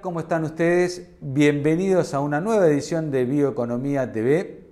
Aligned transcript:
¿Cómo 0.00 0.20
están 0.20 0.44
ustedes? 0.44 1.06
Bienvenidos 1.20 2.14
a 2.14 2.20
una 2.20 2.40
nueva 2.40 2.66
edición 2.66 3.10
de 3.10 3.26
Bioeconomía 3.26 4.10
TV. 4.10 4.64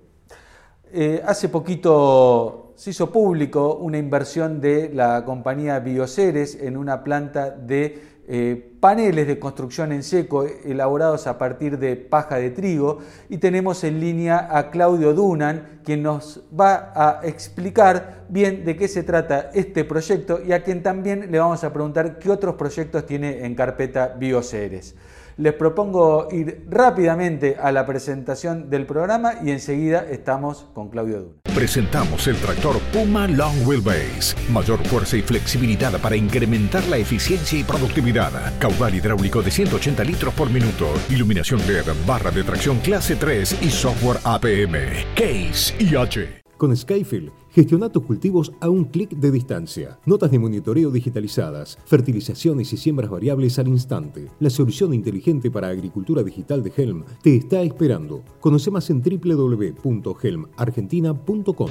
Eh, 0.90 1.20
hace 1.26 1.50
poquito 1.50 2.72
se 2.74 2.88
hizo 2.88 3.12
público 3.12 3.74
una 3.74 3.98
inversión 3.98 4.62
de 4.62 4.90
la 4.94 5.22
compañía 5.26 5.78
Bioceres 5.80 6.54
en 6.58 6.78
una 6.78 7.04
planta 7.04 7.50
de 7.50 8.13
eh, 8.26 8.72
paneles 8.80 9.26
de 9.26 9.38
construcción 9.38 9.92
en 9.92 10.02
seco 10.02 10.46
elaborados 10.64 11.26
a 11.26 11.36
partir 11.36 11.78
de 11.78 11.96
paja 11.96 12.36
de 12.36 12.50
trigo 12.50 12.98
y 13.28 13.38
tenemos 13.38 13.84
en 13.84 14.00
línea 14.00 14.48
a 14.50 14.70
Claudio 14.70 15.12
Dunan, 15.12 15.80
quien 15.84 16.02
nos 16.02 16.42
va 16.58 16.92
a 16.94 17.20
explicar 17.26 18.24
bien 18.28 18.64
de 18.64 18.76
qué 18.76 18.88
se 18.88 19.02
trata 19.02 19.50
este 19.52 19.84
proyecto 19.84 20.40
y 20.42 20.52
a 20.52 20.62
quien 20.62 20.82
también 20.82 21.30
le 21.30 21.38
vamos 21.38 21.64
a 21.64 21.72
preguntar 21.72 22.18
qué 22.18 22.30
otros 22.30 22.54
proyectos 22.54 23.04
tiene 23.04 23.44
en 23.44 23.54
carpeta 23.54 24.14
Bioceres. 24.18 24.94
Les 25.36 25.52
propongo 25.52 26.28
ir 26.30 26.64
rápidamente 26.70 27.56
a 27.60 27.72
la 27.72 27.84
presentación 27.84 28.70
del 28.70 28.86
programa 28.86 29.34
y 29.42 29.50
enseguida 29.50 30.06
estamos 30.08 30.66
con 30.72 30.88
Claudio 30.88 31.20
Duna. 31.20 31.43
Presentamos 31.54 32.26
el 32.26 32.34
tractor 32.36 32.80
Puma 32.92 33.28
Long 33.28 33.64
Wheelbase. 33.64 34.34
Mayor 34.50 34.84
fuerza 34.88 35.16
y 35.16 35.22
flexibilidad 35.22 36.00
para 36.00 36.16
incrementar 36.16 36.84
la 36.88 36.96
eficiencia 36.96 37.56
y 37.56 37.62
productividad. 37.62 38.58
Caudal 38.58 38.96
hidráulico 38.96 39.40
de 39.40 39.52
180 39.52 40.02
litros 40.02 40.34
por 40.34 40.50
minuto. 40.50 40.92
Iluminación 41.10 41.64
LED, 41.64 41.84
barra 42.04 42.32
de 42.32 42.42
tracción 42.42 42.78
clase 42.78 43.14
3 43.14 43.58
y 43.62 43.70
software 43.70 44.18
APM. 44.24 44.74
Case 45.14 45.72
IH. 45.78 46.42
Con 46.56 46.76
Skyfield, 46.76 47.30
gestiona 47.54 47.88
tus 47.88 48.02
cultivos 48.02 48.52
a 48.60 48.68
un 48.68 48.84
clic 48.86 49.10
de 49.10 49.30
distancia. 49.30 50.00
Notas 50.04 50.30
de 50.30 50.38
monitoreo 50.38 50.90
digitalizadas, 50.90 51.78
fertilizaciones 51.86 52.70
y 52.72 52.76
siembras 52.76 53.08
variables 53.10 53.58
al 53.58 53.68
instante. 53.68 54.28
La 54.40 54.50
solución 54.50 54.92
inteligente 54.92 55.50
para 55.50 55.68
agricultura 55.68 56.22
digital 56.22 56.62
de 56.62 56.72
Helm 56.76 57.04
te 57.22 57.34
está 57.36 57.62
esperando. 57.62 58.22
Conoce 58.40 58.70
más 58.70 58.90
en 58.90 59.02
www.helmargentina.com. 59.02 61.70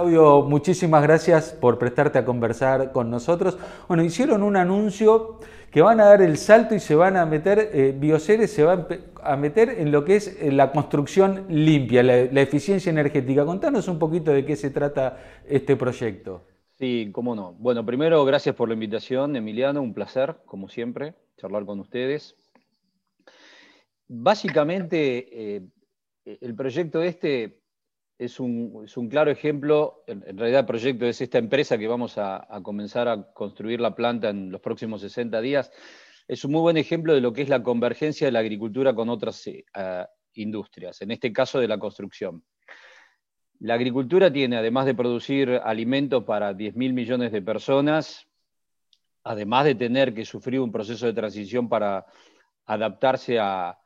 Claudio, 0.00 0.40
muchísimas 0.48 1.02
gracias 1.02 1.52
por 1.52 1.78
prestarte 1.78 2.18
a 2.18 2.24
conversar 2.24 2.90
con 2.90 3.10
nosotros. 3.10 3.58
Bueno, 3.86 4.02
hicieron 4.02 4.42
un 4.42 4.56
anuncio 4.56 5.40
que 5.70 5.82
van 5.82 6.00
a 6.00 6.06
dar 6.06 6.22
el 6.22 6.38
salto 6.38 6.74
y 6.74 6.80
se 6.80 6.94
van 6.94 7.18
a 7.18 7.26
meter, 7.26 7.70
eh, 7.74 8.48
se 8.48 8.64
va 8.64 8.86
a 9.22 9.36
meter 9.36 9.68
en 9.68 9.92
lo 9.92 10.02
que 10.06 10.16
es 10.16 10.40
eh, 10.40 10.50
la 10.52 10.72
construcción 10.72 11.44
limpia, 11.50 12.02
la, 12.02 12.40
eficiencia 12.40 12.88
energética. 12.88 13.44
Contanos 13.44 13.88
un 13.88 13.98
poquito 13.98 14.30
de 14.30 14.46
qué 14.46 14.56
se 14.56 14.70
trata 14.70 15.18
este 15.46 15.76
proyecto. 15.76 16.46
Sí, 16.78 17.10
cómo 17.12 17.34
no. 17.34 17.52
Bueno, 17.58 17.84
primero, 17.84 18.24
gracias 18.24 18.54
por 18.54 18.68
la 18.68 18.74
invitación, 18.74 19.36
Emiliano, 19.36 19.82
un 19.82 19.92
placer, 19.92 20.36
como 20.46 20.70
siempre, 20.70 21.12
charlar 21.36 21.66
con 21.66 21.78
ustedes. 21.78 22.36
Básicamente, 24.08 25.56
eh, 25.56 25.62
el 26.40 26.54
proyecto 26.54 27.02
este 27.02 27.59
es 28.20 28.38
un, 28.38 29.08
claro 29.08 29.30
ejemplo, 29.30 30.04
en, 30.06 30.36
realidad 30.36 30.60
el 30.60 30.66
proyecto 30.66 31.06
es 31.06 31.22
esta 31.22 31.38
empresa 31.38 31.78
que 31.78 31.88
vamos 31.88 32.18
a, 32.18 32.46
comenzar 32.62 33.08
a 33.08 33.32
construir 33.32 33.80
la 33.80 33.94
planta 33.94 34.28
en 34.28 34.52
los 34.52 34.60
próximos 34.60 35.00
60 35.00 35.40
días, 35.40 35.72
es 36.28 36.44
un 36.44 36.52
muy 36.52 36.60
buen 36.60 36.76
ejemplo 36.76 37.14
de 37.14 37.22
lo 37.22 37.32
que 37.32 37.40
es 37.40 37.48
la 37.48 37.62
convergencia 37.62 38.26
de 38.26 38.32
la 38.32 38.40
agricultura 38.40 38.94
con 38.94 39.08
otras 39.08 39.46
eh, 39.46 39.64
industrias, 40.34 41.00
en 41.00 41.12
este 41.12 41.32
caso 41.32 41.60
de 41.60 41.68
la 41.68 41.78
construcción. 41.78 42.44
La 43.58 43.72
agricultura 43.72 44.30
tiene, 44.30 44.58
además 44.58 44.84
de 44.84 44.94
producir 44.94 45.58
alimentos 45.64 46.22
para 46.24 46.52
10.000 46.52 46.92
millones 46.92 47.32
de 47.32 47.40
personas, 47.40 48.28
además 49.24 49.64
de 49.64 49.76
tener 49.76 50.12
que 50.12 50.26
sufrir 50.26 50.60
un 50.60 50.70
proceso 50.70 51.06
de 51.06 51.14
transición 51.14 51.70
para 51.70 52.04
adaptarse 52.66 53.38
a 53.38 53.78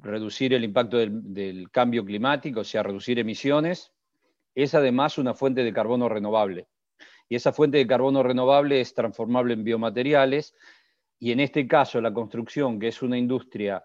reducir 0.00 0.54
el 0.54 0.64
impacto 0.64 0.98
del, 0.98 1.70
cambio 1.70 2.04
climático, 2.04 2.60
o 2.60 2.64
sea, 2.64 2.82
reducir 2.82 3.18
emisiones, 3.18 3.92
es 4.54 4.74
además 4.74 5.18
una 5.18 5.34
fuente 5.34 5.64
de 5.64 5.72
carbono 5.72 6.08
renovable. 6.08 6.68
Y 7.28 7.36
esa 7.36 7.52
fuente 7.52 7.78
de 7.78 7.86
carbono 7.86 8.22
renovable 8.22 8.80
es 8.80 8.94
transformable 8.94 9.54
en 9.54 9.64
biomateriales 9.64 10.54
y 11.18 11.32
en 11.32 11.40
este 11.40 11.66
caso 11.66 12.00
la 12.00 12.12
construcción, 12.12 12.78
que 12.78 12.88
es 12.88 13.02
una 13.02 13.18
industria 13.18 13.84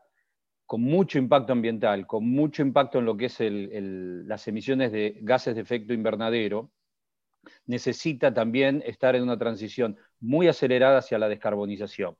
con 0.65 0.81
mucho 0.81 1.17
impacto 1.17 1.53
ambiental, 1.53 2.05
con 2.05 2.29
mucho 2.29 2.61
impacto 2.61 2.99
en 2.99 3.05
lo 3.05 3.17
que 3.17 3.25
es 3.25 3.37
las 3.39 4.47
emisiones 4.47 4.91
de 4.91 5.17
gases 5.21 5.55
de 5.55 5.61
efecto 5.61 5.93
invernadero, 5.93 6.69
necesita 7.65 8.33
también 8.33 8.83
estar 8.85 9.15
en 9.15 9.23
una 9.23 9.37
transición 9.37 9.97
muy 10.19 10.47
acelerada 10.47 10.99
hacia 10.99 11.17
la 11.17 11.29
descarbonización. 11.29 12.17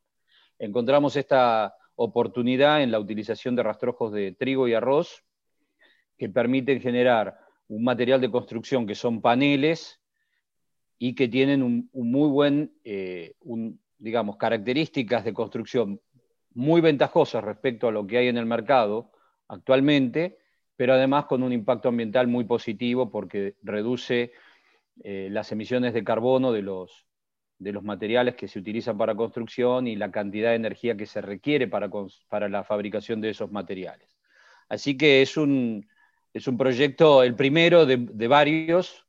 Encontramos 0.58 1.16
esta, 1.16 1.76
oportunidad 2.02 2.82
en 2.82 2.92
la 2.92 3.00
utilización 3.00 3.58
de 3.58 3.64
rastrojos 3.64 4.14
de 4.14 4.32
trigo 4.32 4.70
y 4.70 4.74
arroz 4.74 5.22
que 6.18 6.30
permiten 6.30 6.80
generar 6.80 7.38
un 7.68 7.84
material 7.84 8.22
de 8.22 8.32
construcción 8.32 8.88
que 8.88 8.96
son 8.96 9.22
paneles 9.22 10.00
y 10.98 11.14
que 11.14 11.28
tienen 11.28 11.62
un, 11.62 11.90
muy 11.92 12.30
buen, 12.30 12.74
eh, 12.86 13.34
digamos, 13.98 14.38
características 14.38 15.26
de 15.26 15.34
construcción 15.34 16.00
muy 16.54 16.80
ventajosas 16.80 17.44
respecto 17.44 17.90
a 17.90 17.92
lo 17.92 18.08
que 18.08 18.18
hay 18.18 18.30
en 18.30 18.38
el 18.38 18.46
mercado 18.46 19.12
actualmente, 19.50 20.38
pero 20.78 20.94
además 20.94 21.26
con 21.26 21.44
un 21.44 21.52
impacto 21.52 21.90
ambiental 21.90 22.30
muy 22.30 22.46
positivo 22.46 23.12
porque 23.12 23.56
reduce 23.62 24.32
eh, 25.04 25.28
las 25.32 25.52
emisiones 25.52 25.94
de 25.94 26.06
carbono 26.06 26.54
de 26.54 26.62
los, 26.62 27.09
de 27.60 27.74
los 27.74 27.84
materiales 27.84 28.36
que 28.36 28.48
se 28.48 28.58
utilizan 28.58 28.98
para 28.98 29.16
construcción 29.16 29.86
y 29.86 29.96
la 29.96 30.12
cantidad 30.12 30.50
de 30.50 30.56
energía 30.56 30.96
que 30.96 31.06
se 31.06 31.22
requiere 31.22 31.68
para, 31.68 31.90
para 32.30 32.48
la 32.48 32.64
fabricación 32.64 33.20
de 33.22 33.30
esos 33.30 33.52
materiales. 33.52 34.18
Así 34.70 34.98
que 34.98 35.22
es 35.22 35.36
un, 35.36 35.88
es 36.34 36.48
un 36.48 36.58
proyecto, 36.58 37.22
el 37.22 37.36
primero 37.36 37.86
de, 37.86 37.98
de 37.98 38.28
varios, 38.28 39.06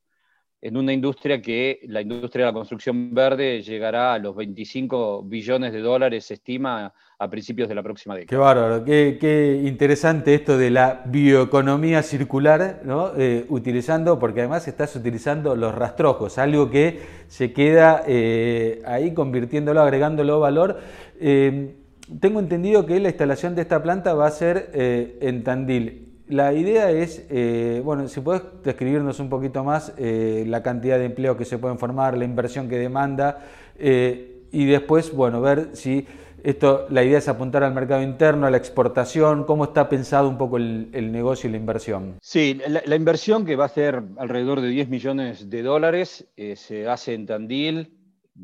en 0.62 0.76
una 0.76 0.92
industria 0.92 1.40
que 1.40 1.80
la 1.84 2.02
industria 2.02 2.46
de 2.46 2.52
la 2.52 2.54
construcción 2.54 3.14
verde 3.14 3.62
llegará 3.62 4.14
a 4.14 4.18
los 4.18 4.36
25 4.36 5.22
billones 5.22 5.72
de 5.72 5.80
dólares, 5.80 6.26
se 6.26 6.34
estima, 6.34 6.92
a 7.18 7.28
principios 7.28 7.68
de 7.68 7.74
la 7.74 7.82
próxima 7.82 8.14
década. 8.14 8.28
Qué 8.28 8.36
bárbaro, 8.36 8.84
qué, 8.84 9.62
interesante 9.64 10.34
esto 10.34 10.56
de 10.56 10.70
la 10.70 11.02
bioeconomía 11.04 12.02
circular, 12.02 12.80
¿no? 12.84 13.12
Eh, 13.16 13.44
utilizando, 13.50 14.18
porque 14.18 14.40
además 14.40 14.66
estás 14.68 14.96
utilizando 14.96 15.54
los 15.54 15.74
rastrojos, 15.74 16.38
algo 16.38 16.70
que 16.70 17.00
se 17.28 17.52
queda 17.52 18.02
eh, 18.06 18.82
ahí 18.86 19.12
convirtiéndolo, 19.12 19.82
agregándolo 19.82 20.40
valor. 20.40 20.80
Eh, 21.20 21.74
tengo 22.20 22.40
entendido 22.40 22.86
que 22.86 22.98
la 23.00 23.08
instalación 23.08 23.54
de 23.54 23.62
esta 23.62 23.82
planta 23.82 24.14
va 24.14 24.26
a 24.26 24.30
ser 24.30 24.70
en 24.74 25.44
Tandil 25.44 26.09
la 26.30 26.52
idea 26.52 26.90
es, 26.90 27.26
eh, 27.28 27.82
bueno, 27.84 28.06
si 28.08 28.20
puedes 28.20 28.42
describirnos 28.62 29.18
un 29.20 29.28
poquito 29.28 29.64
más 29.64 29.92
eh, 29.98 30.44
la 30.46 30.62
cantidad 30.62 30.98
de 30.98 31.06
empleos 31.06 31.36
que 31.36 31.44
se 31.44 31.58
pueden 31.58 31.78
formar, 31.78 32.16
la 32.16 32.24
inversión 32.24 32.68
que 32.68 32.78
demanda 32.78 33.46
eh, 33.76 34.44
y 34.52 34.66
después, 34.66 35.12
bueno, 35.12 35.40
ver 35.40 35.70
si 35.72 36.06
esto, 36.42 36.86
la 36.88 37.04
idea 37.04 37.18
es 37.18 37.28
apuntar 37.28 37.64
al 37.64 37.74
mercado 37.74 38.02
interno, 38.02 38.46
a 38.46 38.50
la 38.50 38.56
exportación, 38.56 39.44
cómo 39.44 39.64
está 39.64 39.88
pensado 39.88 40.28
un 40.28 40.38
poco 40.38 40.56
el, 40.56 41.12
negocio 41.12 41.48
y 41.48 41.52
la 41.52 41.58
inversión. 41.58 42.16
Sí, 42.22 42.58
la, 42.66 42.96
inversión 42.96 43.44
que 43.44 43.56
va 43.56 43.66
a 43.66 43.68
ser 43.68 44.02
alrededor 44.16 44.62
de 44.62 44.68
10 44.68 44.88
millones 44.88 45.50
de 45.50 45.62
dólares 45.62 46.26
se 46.54 46.88
hace 46.88 47.12
en 47.12 47.26
Tandil 47.26 47.92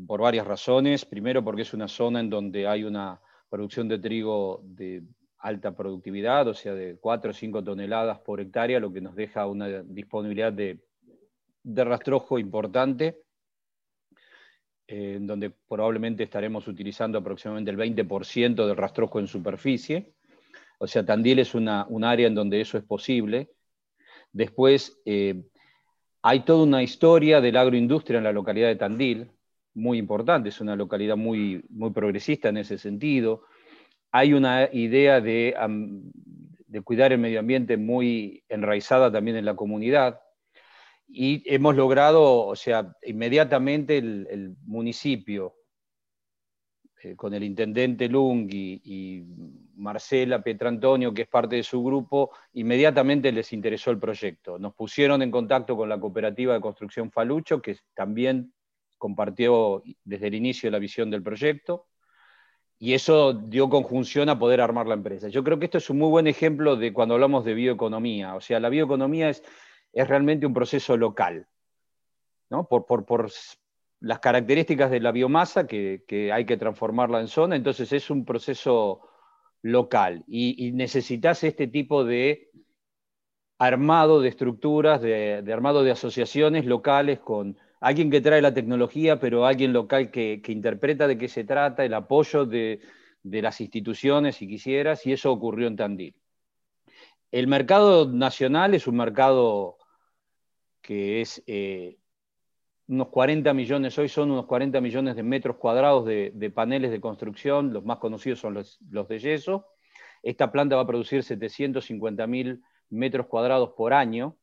por 0.05 0.21
varias 0.21 0.45
razones. 0.45 1.05
Primero 1.05 1.43
porque 1.43 1.63
es 1.63 1.73
una 1.73 1.87
zona 1.87 2.19
en 2.19 2.29
donde 2.29 2.67
hay 2.67 2.83
una 2.83 3.19
producción 3.49 3.87
de 3.87 3.97
trigo 3.97 4.61
de 4.63 5.01
alta 5.47 5.75
productividad, 5.75 6.47
o 6.47 6.53
sea, 6.53 6.73
de 6.73 6.97
4 6.99 7.31
o 7.31 7.33
5 7.33 7.63
toneladas 7.63 8.19
por 8.19 8.41
hectárea, 8.41 8.79
lo 8.79 8.91
que 8.91 9.01
nos 9.01 9.15
deja 9.15 9.47
una 9.47 9.81
disponibilidad 9.83 10.51
de, 10.51 10.79
rastrojo 11.63 12.37
importante, 12.37 13.21
en 14.87 15.25
donde 15.25 15.49
probablemente 15.49 16.23
estaremos 16.23 16.67
utilizando 16.67 17.17
aproximadamente 17.17 17.71
el 17.71 17.77
20% 17.77 18.65
del 18.65 18.75
rastrojo 18.75 19.19
en 19.19 19.27
superficie. 19.27 20.13
O 20.79 20.87
sea, 20.87 21.05
Tandil 21.05 21.39
es 21.39 21.55
una, 21.55 21.85
un 21.87 22.03
área 22.03 22.27
en 22.27 22.35
donde 22.35 22.61
eso 22.61 22.77
es 22.77 22.83
posible. 22.83 23.49
Después, 24.31 25.01
eh, 25.05 25.43
hay 26.21 26.41
toda 26.41 26.63
una 26.63 26.83
historia 26.83 27.41
de 27.41 27.51
la 27.51 27.61
agroindustria 27.61 28.17
en 28.17 28.25
la 28.25 28.31
localidad 28.33 28.67
de 28.67 28.75
Tandil, 28.75 29.31
muy 29.73 29.97
importante, 29.97 30.49
es 30.49 30.59
una 30.59 30.75
localidad 30.75 31.15
muy, 31.15 31.63
muy 31.69 31.91
progresista 31.91 32.49
en 32.49 32.57
ese 32.57 32.77
sentido 32.77 33.43
hay 34.17 34.33
una 34.33 34.67
idea 34.73 35.21
de, 35.21 35.55
cuidar 36.83 37.11
el 37.11 37.19
medio 37.19 37.39
ambiente 37.39 37.77
muy 37.77 38.43
enraizada 38.49 39.11
también 39.11 39.37
en 39.37 39.45
la 39.45 39.55
comunidad. 39.55 40.19
Y 41.07 41.43
hemos 41.45 41.75
logrado, 41.75 42.47
o 42.47 42.55
sea, 42.55 42.95
inmediatamente 43.03 43.99
el, 43.99 44.55
municipio 44.65 45.53
eh, 47.03 47.15
con 47.15 47.35
el 47.35 47.43
intendente 47.43 48.09
Lunghi 48.09 48.81
y 48.83 49.23
Marcela 49.75 50.41
Petrantonio, 50.41 51.13
que 51.13 51.21
es 51.21 51.27
parte 51.27 51.57
de 51.57 51.63
su 51.63 51.83
grupo, 51.83 52.31
inmediatamente 52.53 53.31
les 53.31 53.53
interesó 53.53 53.91
el 53.91 53.99
proyecto. 53.99 54.57
Nos 54.57 54.73
pusieron 54.73 55.21
en 55.21 55.29
contacto 55.29 55.77
con 55.77 55.89
la 55.89 55.99
cooperativa 55.99 56.55
de 56.55 56.61
construcción 56.61 57.11
Falucho, 57.11 57.61
que 57.61 57.77
también 57.93 58.51
compartió 58.97 59.83
desde 60.03 60.27
el 60.27 60.33
inicio 60.33 60.71
la 60.71 60.79
visión 60.79 61.11
del 61.11 61.21
proyecto, 61.21 61.85
y 62.79 62.93
eso 62.93 63.33
dio 63.33 63.69
conjunción 63.69 64.29
a 64.29 64.37
poder 64.37 64.61
armar 64.61 64.87
la 64.87 64.93
empresa. 64.93 65.29
Yo 65.29 65.43
creo 65.43 65.59
que 65.59 65.65
esto 65.65 65.79
es 65.79 65.89
un 65.89 65.97
muy 65.97 66.09
buen 66.09 66.27
ejemplo 66.27 66.75
de 66.75 66.93
cuando 66.93 67.15
hablamos 67.15 67.43
de 67.43 67.53
bioeconomía. 67.53 68.35
O 68.35 68.41
sea, 68.41 68.59
la 68.59 68.69
bioeconomía 68.69 69.29
es, 69.29 69.43
es 69.93 70.07
realmente 70.07 70.45
un 70.45 70.53
proceso 70.53 70.95
local, 70.95 71.47
¿no? 72.49 72.67
por, 72.67 72.85
por, 72.85 73.05
por 73.05 73.31
las 73.99 74.19
características 74.19 74.91
de 74.91 74.99
la 74.99 75.11
biomasa 75.11 75.65
que, 75.65 76.03
que, 76.07 76.31
hay 76.31 76.45
que 76.45 76.57
transformarla 76.57 77.19
en 77.19 77.27
zona, 77.27 77.55
entonces 77.55 77.91
es 77.93 78.09
un 78.09 78.25
proceso 78.25 79.01
local 79.61 80.23
y, 80.27 80.71
necesitas 80.73 81.43
este 81.43 81.67
tipo 81.67 82.03
de 82.03 82.49
armado 83.57 84.21
de 84.21 84.29
estructuras, 84.29 85.01
de, 85.01 85.43
armado 85.51 85.83
de 85.83 85.91
asociaciones 85.91 86.65
locales 86.65 87.19
con 87.19 87.57
alguien 87.79 88.09
que 88.09 88.21
trae 88.21 88.41
la 88.41 88.53
tecnología, 88.53 89.19
pero 89.19 89.45
alguien 89.45 89.73
local 89.73 90.11
que, 90.11 90.41
interpreta 90.47 91.07
de 91.07 91.17
qué 91.17 91.27
se 91.27 91.43
trata, 91.43 91.85
el 91.85 91.93
apoyo 91.93 92.45
de, 92.45 92.79
las 93.23 93.61
instituciones, 93.61 94.37
si 94.37 94.47
quisieras, 94.47 95.05
y 95.05 95.13
eso 95.13 95.31
ocurrió 95.31 95.67
en 95.67 95.75
Tandil. 95.75 96.15
El 97.31 97.47
mercado 97.47 98.09
nacional 98.09 98.73
es 98.73 98.87
un 98.87 98.95
mercado 98.95 99.77
que 100.81 101.19
es 101.19 101.43
eh, 101.45 101.97
unos 102.87 103.09
40 103.09 103.53
millones, 103.53 103.97
hoy 103.97 104.07
son 104.07 104.31
unos 104.31 104.45
40 104.45 104.79
millones 104.79 105.15
de 105.17 105.23
metros 105.23 105.57
cuadrados 105.57 106.05
de, 106.05 106.51
paneles 106.55 106.89
de 106.91 107.01
construcción, 107.01 107.73
los 107.73 107.83
más 107.83 107.97
conocidos 107.97 108.39
son 108.39 108.53
los, 108.53 108.79
de 108.79 109.19
yeso. 109.19 109.67
Esta 110.23 110.51
planta 110.51 110.77
va 110.77 110.83
a 110.83 110.87
producir 110.87 111.21
750 111.21 112.25
mil 112.27 112.63
metros 112.89 113.27
cuadrados 113.27 113.71
por 113.75 113.93
año, 113.93 114.37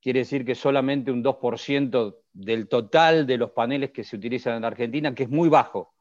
quiere 0.00 0.20
decir 0.20 0.44
que 0.44 0.54
solamente 0.54 1.10
un 1.10 1.24
2% 1.24 2.16
del 2.36 2.68
total 2.68 3.26
de 3.26 3.38
los 3.38 3.52
paneles 3.52 3.92
que 3.92 4.04
se 4.04 4.14
utilizan 4.14 4.58
en 4.58 4.64
Argentina, 4.64 5.14
que 5.14 5.22
es 5.22 5.30
muy 5.30 5.48
bajo. 5.48 5.94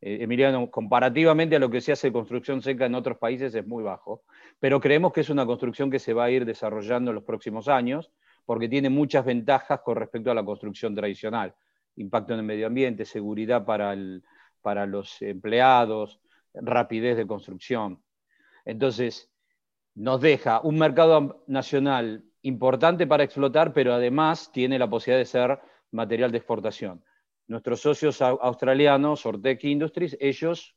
Eh, 0.00 0.18
Emiliano, 0.20 0.70
comparativamente 0.70 1.56
a 1.56 1.58
lo 1.58 1.68
que 1.68 1.80
se 1.80 1.90
hace 1.90 2.08
de 2.08 2.12
construcción 2.12 2.62
seca 2.62 2.86
en 2.86 2.94
otros 2.94 3.18
países 3.18 3.52
es 3.54 3.66
muy 3.66 3.82
bajo, 3.82 4.22
pero 4.60 4.80
creemos 4.80 5.12
que 5.12 5.22
es 5.22 5.30
una 5.30 5.44
construcción 5.44 5.90
que 5.90 5.98
se 5.98 6.14
va 6.14 6.24
a 6.24 6.30
ir 6.30 6.44
desarrollando 6.44 7.10
en 7.10 7.16
los 7.16 7.24
próximos 7.24 7.66
años 7.66 8.12
porque 8.46 8.68
tiene 8.68 8.88
muchas 8.88 9.24
ventajas 9.24 9.80
con 9.80 9.96
respecto 9.96 10.30
a 10.30 10.34
la 10.34 10.44
construcción 10.44 10.94
tradicional. 10.94 11.54
Impacto 11.96 12.34
en 12.34 12.38
el 12.38 12.46
medio 12.46 12.68
ambiente, 12.68 13.04
seguridad 13.04 13.64
para, 13.64 13.94
para 14.62 14.86
los 14.86 15.20
empleados, 15.22 16.20
rapidez 16.54 17.16
de 17.16 17.26
construcción. 17.26 18.00
Entonces, 18.64 19.28
nos 19.96 20.20
deja 20.20 20.60
un 20.60 20.78
mercado 20.78 21.42
nacional 21.48 22.24
importante 22.42 23.08
para 23.08 23.24
explotar, 23.24 23.72
pero 23.72 23.92
además 23.92 24.50
tiene 24.52 24.78
la 24.78 24.88
posibilidad 24.88 25.18
de 25.18 25.26
ser 25.26 25.58
material 25.92 26.30
de 26.30 26.38
exportación. 26.38 27.02
Nuestros 27.48 27.80
socios 27.80 28.22
australianos, 28.22 29.26
Ortec 29.26 29.64
Industries, 29.64 30.16
ellos 30.20 30.74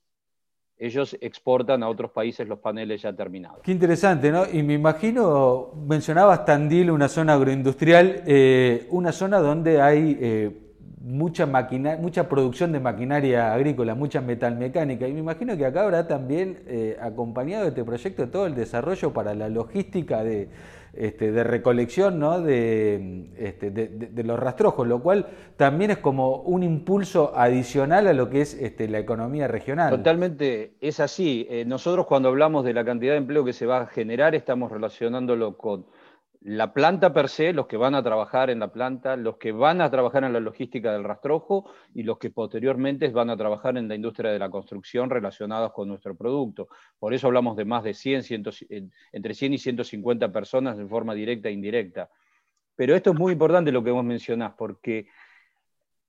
ellos 0.78 1.16
exportan 1.22 1.84
a 1.84 1.88
otros 1.88 2.12
países 2.12 2.48
los 2.48 2.60
paneles 2.60 3.02
ya 3.04 3.14
terminados. 3.14 3.60
Qué 3.64 3.72
interesante, 3.72 4.32
¿no? 4.32 4.44
Y 4.52 4.64
me 4.64 4.74
imagino, 4.74 5.72
mencionabas 5.88 6.46
Tandil, 6.46 6.92
una 6.92 7.08
zona 7.08 7.34
agroindustrial, 7.34 8.24
eh, 8.26 8.88
una 8.90 9.12
zona 9.12 9.40
donde 9.40 9.82
hay 9.82 10.18
eh, 10.20 10.64
mucha, 11.00 11.46
mucha 11.46 12.28
producción 12.28 12.72
de 12.72 12.80
maquinaria 12.80 13.54
agrícola, 13.54 13.94
mucha 13.94 14.22
metalmecánica, 14.22 15.08
y 15.08 15.14
me 15.14 15.20
imagino 15.20 15.56
que 15.56 15.66
acá 15.66 15.84
habrá 15.84 16.08
también 16.08 16.64
eh, 16.66 16.98
acompañado 17.00 17.68
este 17.68 17.84
proyecto 17.84 18.30
todo 18.30 18.46
el 18.46 18.56
desarrollo 18.56 19.14
para 19.14 19.34
la 19.36 19.50
logística 19.50 20.24
de 20.24 20.50
este, 20.94 21.32
de 21.32 21.44
recolección 21.44 22.22
este, 23.36 23.72
de, 23.72 24.24
los 24.24 24.40
rastrojos, 24.40 24.88
lo 24.88 25.02
cual 25.02 25.28
también 25.58 25.92
es 25.92 25.98
como 25.98 26.38
un 26.38 26.64
impulso 26.64 27.34
adicional 27.36 28.08
a 28.08 28.14
lo 28.14 28.30
que 28.30 28.42
es 28.42 28.54
este, 28.54 28.88
la 28.88 29.00
economía 29.00 29.48
regional. 29.48 29.90
Totalmente, 29.90 30.74
es 30.82 31.00
así. 31.00 31.48
Eh, 31.50 31.66
nosotros 31.66 32.06
cuando 32.06 32.30
hablamos 32.30 32.64
de 32.64 32.74
la 32.74 32.86
cantidad 32.86 33.14
de 33.14 33.18
empleo 33.18 33.44
que 33.44 33.54
se 33.54 33.66
va 33.66 33.82
a 33.82 33.88
generar, 33.88 34.36
estamos 34.36 34.72
relacionándolo 34.72 35.58
con 35.58 35.86
la 36.46 36.74
planta 36.74 37.14
per 37.14 37.30
se, 37.30 37.54
los 37.54 37.68
que 37.68 37.78
van 37.78 37.96
a 37.96 38.04
trabajar 38.04 38.50
en 38.50 38.60
la 38.60 38.68
planta, 38.68 39.16
los 39.16 39.38
que 39.38 39.54
van 39.54 39.80
a 39.80 39.90
trabajar 39.90 40.26
en 40.26 40.34
la 40.34 40.42
logística 40.42 40.92
del 40.92 41.06
rastrojo 41.06 41.72
y 41.94 42.04
los 42.04 42.18
que 42.18 42.32
posteriormente 42.32 43.08
van 43.10 43.30
a 43.30 43.38
trabajar 43.38 43.78
en 43.78 43.88
la 43.88 43.96
industria 43.96 44.32
de 44.32 44.40
la 44.40 44.50
construcción 44.50 45.10
relacionados 45.10 45.72
con 45.72 45.88
nuestro 45.88 46.16
producto. 46.16 46.68
Por 47.00 47.14
eso 47.14 47.28
hablamos 47.28 47.56
de 47.56 47.64
más 47.64 47.84
de 47.86 47.94
100, 47.94 48.24
entre 49.12 49.34
100 49.34 49.54
y 49.54 49.58
150 49.58 50.32
personas 50.34 50.78
de 50.78 50.86
forma 50.86 51.14
directa 51.14 51.48
e 51.48 51.54
indirecta. 51.54 52.10
Pero 52.76 52.94
esto 52.94 53.12
es 53.12 53.18
muy 53.18 53.32
importante 53.32 53.72
lo 53.72 53.84
que 53.84 53.92
vos 53.92 54.04
mencionás, 54.04 54.54
porque 54.58 55.08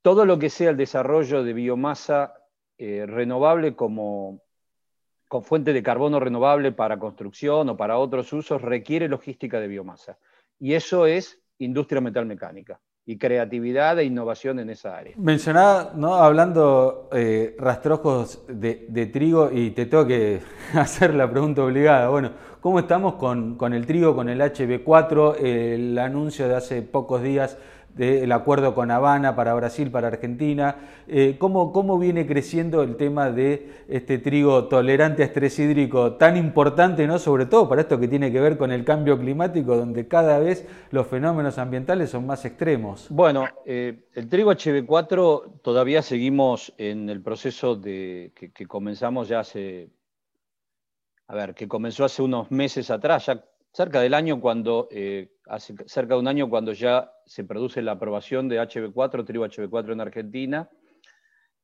todo 0.03 0.27
lo 0.27 0.39
que 0.39 0.51
sea 0.51 0.71
el 0.71 0.77
desarrollo 0.77 1.45
de 1.45 1.53
biomasa 1.53 2.35
eh, 2.77 3.07
renovable 3.07 3.77
como, 3.77 4.44
con 5.29 5.43
fuente 5.43 5.73
de 5.73 5.83
carbono 5.83 6.21
renovable 6.21 6.73
para 6.73 6.99
construcción 6.99 7.69
o 7.69 7.77
para 7.77 7.99
otros 7.99 8.33
usos 8.33 8.63
requiere 8.63 9.09
logística 9.09 9.61
de 9.61 9.69
biomasa. 9.69 10.19
Y 10.59 10.75
eso 10.75 11.07
es 11.07 11.41
industria 11.59 12.01
metalmecánica 12.01 12.81
y 13.07 13.19
creatividad 13.19 13.99
e 13.99 14.05
innovación 14.05 14.59
en 14.59 14.71
esa 14.71 14.97
área. 14.97 15.15
Mencionaba, 15.19 15.93
¿no? 15.95 16.15
hablando 16.15 17.11
eh, 17.13 17.55
rastrojos 17.59 18.45
de, 18.49 19.11
trigo, 19.13 19.51
y 19.53 19.73
te 19.73 19.87
tengo 19.87 20.07
que 20.07 20.41
hacer 20.75 21.15
la 21.15 21.31
pregunta 21.31 21.63
obligada. 21.63 22.09
Bueno, 22.09 22.33
¿cómo 22.61 22.79
estamos 22.79 23.15
con, 23.17 23.57
con 23.57 23.75
el 23.75 23.87
trigo, 23.87 24.15
con 24.15 24.29
el 24.29 24.41
HB4? 24.41 25.37
El 25.39 25.99
anuncio 25.99 26.49
de 26.49 26.57
hace 26.57 26.83
pocos 26.83 27.23
días 27.23 27.59
del 27.95 28.33
acuerdo 28.33 28.75
con 28.75 28.91
Habana 28.91 29.37
para 29.37 29.55
Brasil, 29.55 29.91
para 29.91 30.09
Argentina. 30.09 30.77
Eh, 31.07 31.37
¿cómo, 31.39 31.73
¿cómo, 31.73 31.99
viene 31.99 32.27
creciendo 32.27 32.83
el 32.83 32.97
tema 32.97 33.31
de 33.31 33.85
este 33.89 34.19
trigo 34.19 34.65
tolerante 34.67 35.23
a 35.23 35.27
estrés 35.27 35.59
hídrico 35.59 36.15
tan 36.15 36.37
importante, 36.37 37.07
¿no? 37.07 37.19
sobre 37.19 37.47
todo 37.47 37.69
para 37.69 37.83
esto 37.83 38.01
que 38.01 38.09
tiene 38.09 38.33
que 38.33 38.41
ver 38.41 38.59
con 38.59 38.73
el 38.73 38.85
cambio 38.85 39.19
climático, 39.19 39.77
donde 39.77 40.09
cada 40.09 40.39
vez 40.39 40.67
los 40.91 41.07
fenómenos 41.07 41.59
ambientales 41.59 42.11
son 42.11 42.27
más 42.27 42.45
extremos? 42.45 43.07
Bueno, 43.11 43.47
eh, 43.65 44.09
el 44.15 44.29
trigo 44.29 44.53
HB4 44.53 45.61
todavía 45.63 46.03
seguimos 46.03 46.73
en 46.79 47.09
el 47.09 47.23
proceso 47.23 47.77
de, 47.77 48.33
que, 48.35 48.67
comenzamos 48.67 49.29
ya 49.29 49.41
hace, 49.41 49.91
a 51.29 51.35
ver, 51.35 51.55
que 51.55 51.69
comenzó 51.69 52.05
hace 52.05 52.23
unos 52.23 52.51
meses 52.51 52.91
atrás, 52.91 53.27
ya 53.27 53.45
cerca 53.73 54.01
del 54.01 54.15
año 54.15 54.41
cuando, 54.41 54.89
eh, 54.91 55.34
hace 55.47 55.75
cerca 55.87 56.15
de 56.15 56.21
un 56.21 56.29
año 56.29 56.49
cuando 56.49 56.73
ya 56.73 57.13
se 57.27 57.45
produce 57.45 57.83
la 57.83 57.93
aprobación 57.93 58.49
de 58.49 58.61
HB4, 58.61 59.25
trigo 59.25 59.47
HB4 59.47 59.93
en 59.93 60.01
Argentina, 60.01 60.71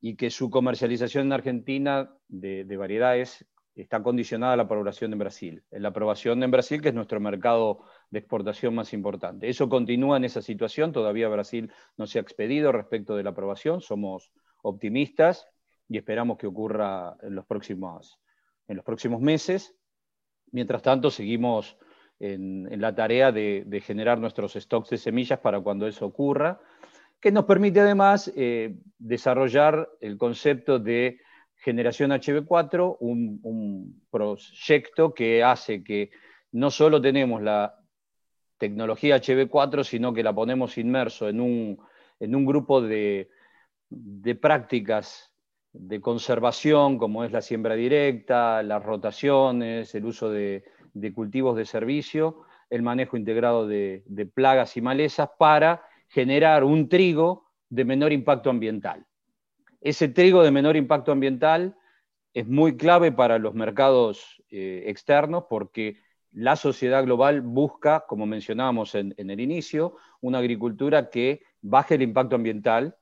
y 0.01 0.17
que 0.17 0.31
su 0.31 0.51
comercialización 0.51 1.27
en 1.27 1.33
Argentina 1.33 2.11
de, 2.29 2.65
variedades 2.77 3.45
está 3.75 4.03
condicionada 4.03 4.55
a 4.55 4.57
la 4.57 4.63
aprobación 4.65 5.13
en 5.13 5.19
Brasil. 5.19 5.63
La 5.71 5.89
aprobación 5.89 6.43
en 6.43 6.51
Brasil, 6.51 6.81
que 6.81 6.89
es 6.89 6.95
nuestro 6.95 7.21
mercado 7.21 7.85
de 8.11 8.19
exportación 8.19 8.75
más 8.75 8.93
importante. 8.93 9.49
Eso 9.49 9.69
continúa 9.69 10.17
en 10.17 10.25
esa 10.25 10.43
situación, 10.43 10.93
todavía 10.93 11.29
Brasil 11.29 11.71
no 11.97 12.07
se 12.07 12.19
ha 12.19 12.23
expedido 12.23 12.73
respecto 12.73 13.15
de 13.15 13.23
la 13.23 13.31
aprobación, 13.31 13.81
somos 13.81 14.33
optimistas 14.63 15.47
y 15.89 15.99
esperamos 15.99 16.39
que 16.39 16.47
ocurra 16.47 17.17
en 17.23 17.35
los 17.35 17.47
próximos, 17.47 18.19
en 18.69 18.77
los 18.77 18.85
próximos 18.85 19.21
meses. 19.21 19.75
Mientras 20.53 20.83
tanto, 20.83 21.11
seguimos 21.11 21.77
en, 22.21 22.81
la 22.81 22.95
tarea 22.95 23.33
de, 23.33 23.83
generar 23.85 24.19
nuestros 24.19 24.53
stocks 24.53 24.91
de 24.91 24.99
semillas 24.99 25.39
para 25.41 25.61
cuando 25.61 25.87
eso 25.87 26.07
ocurra, 26.07 26.61
que 27.19 27.33
nos 27.33 27.45
permite 27.45 27.81
además 27.81 28.31
eh, 28.37 28.77
desarrollar 28.99 29.89
el 30.01 30.17
concepto 30.17 30.79
de 30.79 31.19
generación 31.57 32.11
HB4, 32.11 32.97
un, 33.01 34.03
proyecto 34.11 35.15
que 35.15 35.43
hace 35.43 35.83
que 35.83 36.11
no 36.53 36.71
solo 36.71 37.01
tenemos 37.01 37.43
la 37.43 37.79
tecnología 38.59 39.17
HB4, 39.17 39.85
sino 39.85 40.13
que 40.13 40.23
la 40.23 40.35
ponemos 40.35 40.77
inmerso 40.79 41.29
en 41.29 41.41
un, 41.41 42.47
grupo 42.47 42.83
de, 42.83 43.31
de 43.89 44.35
prácticas 44.35 45.33
de 45.73 46.01
conservación, 46.01 46.99
como 46.99 47.25
es 47.25 47.33
la 47.33 47.41
siembra 47.41 47.75
directa, 47.75 48.63
las 48.63 48.83
rotaciones, 48.83 49.95
el 49.95 50.05
uso 50.05 50.31
de, 50.31 50.65
de 50.95 51.13
cultivos 51.13 51.57
de 51.57 51.65
servicio, 51.65 52.43
el 52.71 52.83
manejo 52.83 53.17
integrado 53.17 53.67
de, 53.67 54.03
plagas 54.33 54.77
y 54.77 54.81
malezas 54.81 55.31
para 55.39 55.83
generar 56.09 56.65
un 56.65 56.89
trigo 56.89 57.47
de 57.69 57.85
menor 57.85 58.13
impacto 58.13 58.51
ambiental. 58.51 59.07
Ese 59.81 60.09
trigo 60.09 60.43
de 60.43 60.51
menor 60.51 60.77
impacto 60.77 61.13
ambiental 61.13 61.77
es 62.33 62.47
muy 62.47 62.77
clave 62.77 63.13
para 63.13 63.39
los 63.39 63.55
mercados 63.55 64.43
eh, 64.51 64.85
externos 64.87 65.45
porque 65.49 65.99
la 66.33 66.55
sociedad 66.55 67.05
global 67.05 67.41
busca, 67.41 68.05
como 68.07 68.27
mencionábamos 68.27 68.95
en, 68.95 69.15
el 69.17 69.41
inicio, 69.41 69.97
una 70.21 70.39
agricultura 70.39 71.11
que 71.11 71.43
baje 71.61 71.97
el 71.97 72.03
impacto 72.03 72.37
ambiental, 72.37 72.97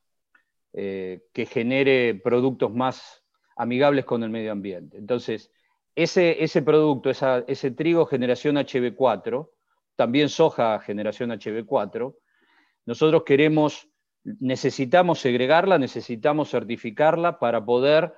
eh, 0.72 1.26
que 1.32 1.44
genere 1.44 2.14
productos 2.14 2.72
más 2.72 3.24
amigables 3.56 4.04
con 4.04 4.22
el 4.22 4.30
medio 4.30 4.52
ambiente. 4.52 4.96
Entonces, 4.96 5.50
ese, 5.98 6.44
ese 6.44 6.62
producto, 6.62 7.10
ese 7.10 7.70
trigo 7.72 8.06
generación 8.06 8.54
HB4, 8.54 9.50
también 9.96 10.28
soja 10.28 10.78
generación 10.78 11.30
HB4, 11.30 12.14
nosotros 12.86 13.24
queremos, 13.26 13.88
necesitamos 14.22 15.18
segregarla, 15.18 15.76
necesitamos 15.76 16.50
certificarla 16.52 17.40
para 17.40 17.64
poder 17.64 18.14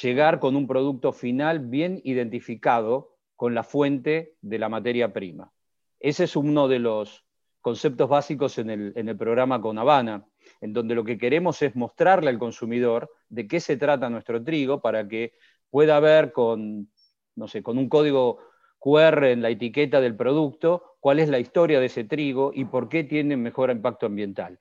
llegar 0.00 0.38
con 0.38 0.54
un 0.54 0.68
producto 0.68 1.12
final 1.12 1.58
bien 1.58 2.00
identificado 2.04 3.16
con 3.34 3.52
la 3.52 3.64
fuente 3.64 4.36
de 4.40 4.58
la 4.60 4.68
materia 4.68 5.12
prima. 5.12 5.50
Ese 5.98 6.24
es 6.24 6.36
uno 6.36 6.68
de 6.68 6.78
los 6.78 7.24
conceptos 7.60 8.08
básicos 8.08 8.58
en 8.58 8.70
el, 8.70 8.92
en 8.94 9.08
el 9.08 9.16
programa 9.16 9.60
con 9.60 9.76
Habana, 9.76 10.24
en 10.60 10.72
donde 10.72 10.94
lo 10.94 11.02
que 11.02 11.18
queremos 11.18 11.60
es 11.62 11.74
mostrarle 11.74 12.30
al 12.30 12.38
consumidor 12.38 13.10
de 13.28 13.48
qué 13.48 13.58
se 13.58 13.76
trata 13.76 14.08
nuestro 14.08 14.40
trigo 14.44 14.80
para 14.80 15.08
que 15.08 15.32
pueda 15.68 15.98
ver 15.98 16.30
con, 16.30 16.88
no 17.36 17.48
sé, 17.48 17.62
con 17.62 17.78
un 17.78 17.88
código 17.88 18.38
QR 18.78 19.24
en 19.30 19.42
la 19.42 19.50
etiqueta 19.50 20.00
del 20.00 20.16
producto 20.16 20.96
cuál 21.00 21.18
es 21.18 21.28
la 21.28 21.38
historia 21.38 21.80
de 21.80 21.86
ese 21.86 22.04
trigo 22.04 22.50
y 22.54 22.64
por 22.64 22.88
qué 22.88 23.04
tiene 23.04 23.36
mejor 23.36 23.70
impacto 23.70 24.06
ambiental. 24.06 24.58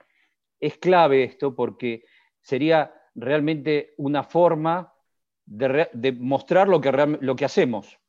Es 0.60 0.78
clave 0.78 1.24
esto 1.24 1.56
porque 1.56 2.06
sería 2.42 2.94
realmente 3.16 3.94
una 3.98 4.24
forma 4.24 4.94
de, 5.46 6.12
mostrar 6.20 6.68
lo 6.68 6.82
que, 6.82 7.18
lo 7.22 7.36
que 7.36 7.46
hacemos. 7.46 8.00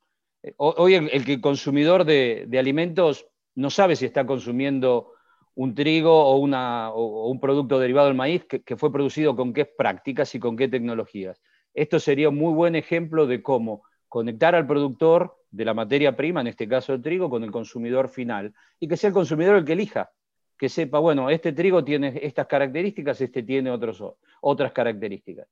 Hoy 0.57 0.95
el, 0.95 1.25
que 1.25 1.41
consumidor 1.41 2.05
de, 2.05 2.49
alimentos 2.59 3.27
no 3.55 3.71
sabe 3.71 3.97
si 3.97 4.05
está 4.05 4.27
consumiendo 4.27 5.13
un 5.55 5.75
trigo 5.75 6.13
o, 6.13 6.37
una, 6.39 6.93
un 6.93 7.41
producto 7.41 7.79
derivado 7.79 8.09
del 8.09 8.17
maíz 8.17 8.45
que, 8.45 8.77
fue 8.77 8.93
producido 8.93 9.37
con 9.37 9.53
qué 9.53 9.65
prácticas 9.65 10.35
y 10.35 10.41
con 10.41 10.57
qué 10.57 10.69
tecnologías. 10.69 11.41
Esto 11.73 11.99
sería 11.99 12.29
un 12.29 12.37
muy 12.37 12.53
buen 12.53 12.77
ejemplo 12.77 13.27
de 13.27 13.43
cómo 13.43 13.85
conectar 14.15 14.55
al 14.55 14.65
productor 14.65 15.41
de 15.51 15.65
la 15.65 15.75
materia 15.75 16.15
prima, 16.15 16.41
en 16.41 16.47
este 16.47 16.69
caso 16.69 16.95
el 16.95 17.03
trigo, 17.03 17.29
con 17.29 17.43
el 17.43 17.51
consumidor 17.51 18.09
final, 18.09 18.55
y 18.79 18.87
que 18.87 18.97
sea 18.97 19.09
el 19.09 19.15
consumidor 19.15 19.57
el 19.57 19.65
que 19.65 19.73
elija, 19.73 20.13
que 20.57 20.69
sepa, 20.69 21.01
bueno, 21.01 21.31
este 21.31 21.53
trigo 21.53 21.83
tiene 21.83 22.21
estas 22.23 22.47
características, 22.47 23.21
este 23.21 23.43
tiene 23.43 23.73
otros, 23.73 24.01
otras 24.41 24.71
características. 24.71 25.49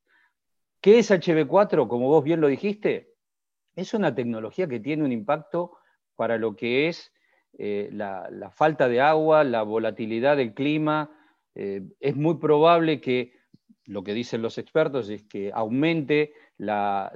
¿Qué 0.80 1.00
es 1.00 1.10
HB4? 1.10 1.88
Como 1.88 2.06
vos 2.06 2.22
bien 2.22 2.40
lo 2.40 2.46
dijiste, 2.46 3.14
es 3.74 3.94
una 3.94 4.14
tecnología 4.14 4.68
que 4.68 4.78
tiene 4.78 5.02
un 5.02 5.10
impacto 5.10 5.72
para 6.14 6.38
lo 6.38 6.54
que 6.54 6.86
es 6.86 7.12
eh, 7.58 7.88
la, 7.90 8.52
falta 8.54 8.86
de 8.86 9.00
agua, 9.00 9.42
la 9.42 9.64
volatilidad 9.64 10.36
del 10.36 10.54
clima. 10.54 11.10
Eh, 11.56 11.82
es 11.98 12.14
muy 12.14 12.36
probable 12.36 13.00
que, 13.00 13.32
lo 13.86 14.04
que 14.04 14.14
dicen 14.14 14.40
los 14.40 14.56
expertos, 14.56 15.10
es 15.10 15.24
que 15.24 15.50
aumente 15.52 16.32
los 16.58 17.10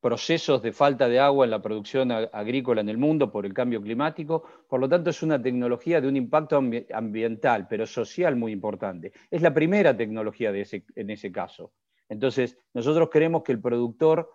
procesos 0.00 0.62
de 0.62 0.72
falta 0.72 1.08
de 1.08 1.20
agua 1.20 1.44
en 1.44 1.50
la 1.50 1.60
producción 1.60 2.10
agrícola 2.10 2.80
en 2.80 2.88
el 2.88 2.98
mundo 2.98 3.30
por 3.30 3.44
el 3.44 3.52
cambio 3.52 3.82
climático. 3.82 4.44
Por 4.68 4.80
lo 4.80 4.88
tanto, 4.88 5.10
es 5.10 5.22
una 5.22 5.40
tecnología 5.40 6.00
de 6.00 6.08
un 6.08 6.16
impacto 6.16 6.60
ambiental, 6.92 7.66
pero 7.68 7.86
social 7.86 8.36
muy 8.36 8.52
importante. 8.52 9.12
Es 9.30 9.42
la 9.42 9.52
primera 9.52 9.96
tecnología 9.96 10.50
en 10.50 11.10
ese 11.10 11.32
caso. 11.32 11.72
Entonces, 12.08 12.58
nosotros 12.74 13.10
queremos 13.10 13.42
que 13.42 13.52
el 13.52 13.60
productor, 13.60 14.30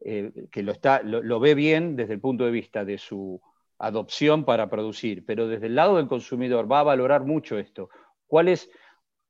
eh, 0.00 0.32
que 0.50 0.62
lo, 0.62 0.72
está, 0.72 1.02
lo 1.02 1.40
ve 1.40 1.54
bien 1.54 1.96
desde 1.96 2.14
el 2.14 2.20
punto 2.20 2.44
de 2.44 2.50
vista 2.50 2.84
de 2.84 2.96
su 2.96 3.40
adopción 3.78 4.44
para 4.44 4.70
producir, 4.70 5.24
pero 5.26 5.46
desde 5.46 5.66
el 5.66 5.74
lado 5.74 5.96
del 5.96 6.08
consumidor 6.08 6.70
va 6.70 6.80
a 6.80 6.84
valorar 6.84 7.24
mucho 7.24 7.58
esto. 7.58 7.90
¿Cuál 8.26 8.48
es 8.48 8.70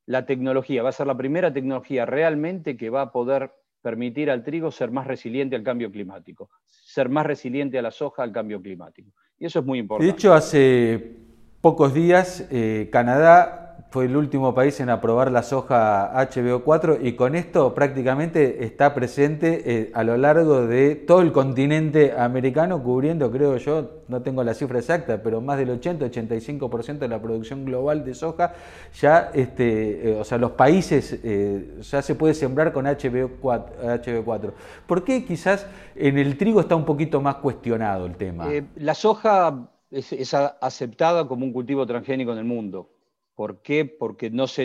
la 0.06 0.26
tecnología? 0.26 0.82
Va 0.82 0.90
a 0.90 0.92
ser 0.92 1.06
la 1.06 1.16
primera 1.16 1.52
tecnología 1.52 2.06
realmente 2.06 2.76
que 2.76 2.88
va 2.88 3.02
a 3.02 3.12
poder 3.12 3.52
permitir 3.88 4.30
al 4.30 4.44
trigo 4.44 4.70
ser 4.70 4.90
más 4.90 5.06
resiliente 5.06 5.56
al 5.56 5.62
cambio 5.62 5.90
climático, 5.90 6.50
ser 6.66 7.08
más 7.08 7.24
resiliente 7.24 7.78
a 7.78 7.82
la 7.82 7.90
soja 7.90 8.22
al 8.22 8.32
cambio 8.32 8.60
climático. 8.60 9.12
Y 9.38 9.46
eso 9.46 9.60
es 9.60 9.64
muy 9.64 9.78
importante. 9.78 10.12
De 10.12 10.12
hecho, 10.12 10.34
hace 10.34 11.16
pocos 11.62 11.94
días 11.94 12.46
eh, 12.50 12.90
Canadá 12.92 13.67
fue 13.90 14.04
el 14.04 14.16
último 14.16 14.54
país 14.54 14.78
en 14.80 14.90
aprobar 14.90 15.32
la 15.32 15.42
soja 15.42 16.12
HBO4 16.12 16.98
y 17.00 17.14
con 17.14 17.34
esto 17.34 17.74
prácticamente 17.74 18.62
está 18.64 18.94
presente 18.94 19.62
eh, 19.64 19.90
a 19.94 20.04
lo 20.04 20.18
largo 20.18 20.66
de 20.66 20.94
todo 20.94 21.22
el 21.22 21.32
continente 21.32 22.12
americano, 22.12 22.82
cubriendo, 22.82 23.30
creo 23.30 23.56
yo, 23.56 24.02
no 24.08 24.20
tengo 24.20 24.44
la 24.44 24.52
cifra 24.52 24.78
exacta, 24.78 25.22
pero 25.22 25.40
más 25.40 25.56
del 25.56 25.70
80-85% 25.80 26.98
de 26.98 27.08
la 27.08 27.20
producción 27.20 27.64
global 27.64 28.04
de 28.04 28.14
soja. 28.14 28.52
Ya, 29.00 29.30
este, 29.32 30.10
eh, 30.10 30.20
o 30.20 30.24
sea, 30.24 30.36
los 30.36 30.50
países 30.50 31.18
eh, 31.24 31.78
ya 31.80 32.02
se 32.02 32.14
puede 32.14 32.34
sembrar 32.34 32.74
con 32.74 32.84
HB4. 32.84 34.52
¿Por 34.86 35.02
qué 35.02 35.24
quizás 35.24 35.66
en 35.96 36.18
el 36.18 36.36
trigo 36.36 36.60
está 36.60 36.76
un 36.76 36.84
poquito 36.84 37.22
más 37.22 37.36
cuestionado 37.36 38.04
el 38.04 38.16
tema? 38.16 38.48
la 38.76 38.94
soja 38.94 39.70
es 39.90 40.34
aceptada 40.60 41.26
como 41.26 41.46
un 41.46 41.52
cultivo 41.52 41.86
transgénico 41.86 42.32
en 42.32 42.38
el 42.38 42.44
mundo 42.44 42.90
¿Por 43.38 43.62
qué? 43.62 43.84
Porque 43.84 44.30
no 44.30 44.46
es 44.46 44.58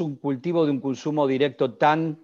un 0.00 0.16
cultivo 0.18 0.64
de 0.64 0.70
un 0.70 0.80
consumo 0.80 1.26
directo 1.26 1.74
tan, 1.74 2.20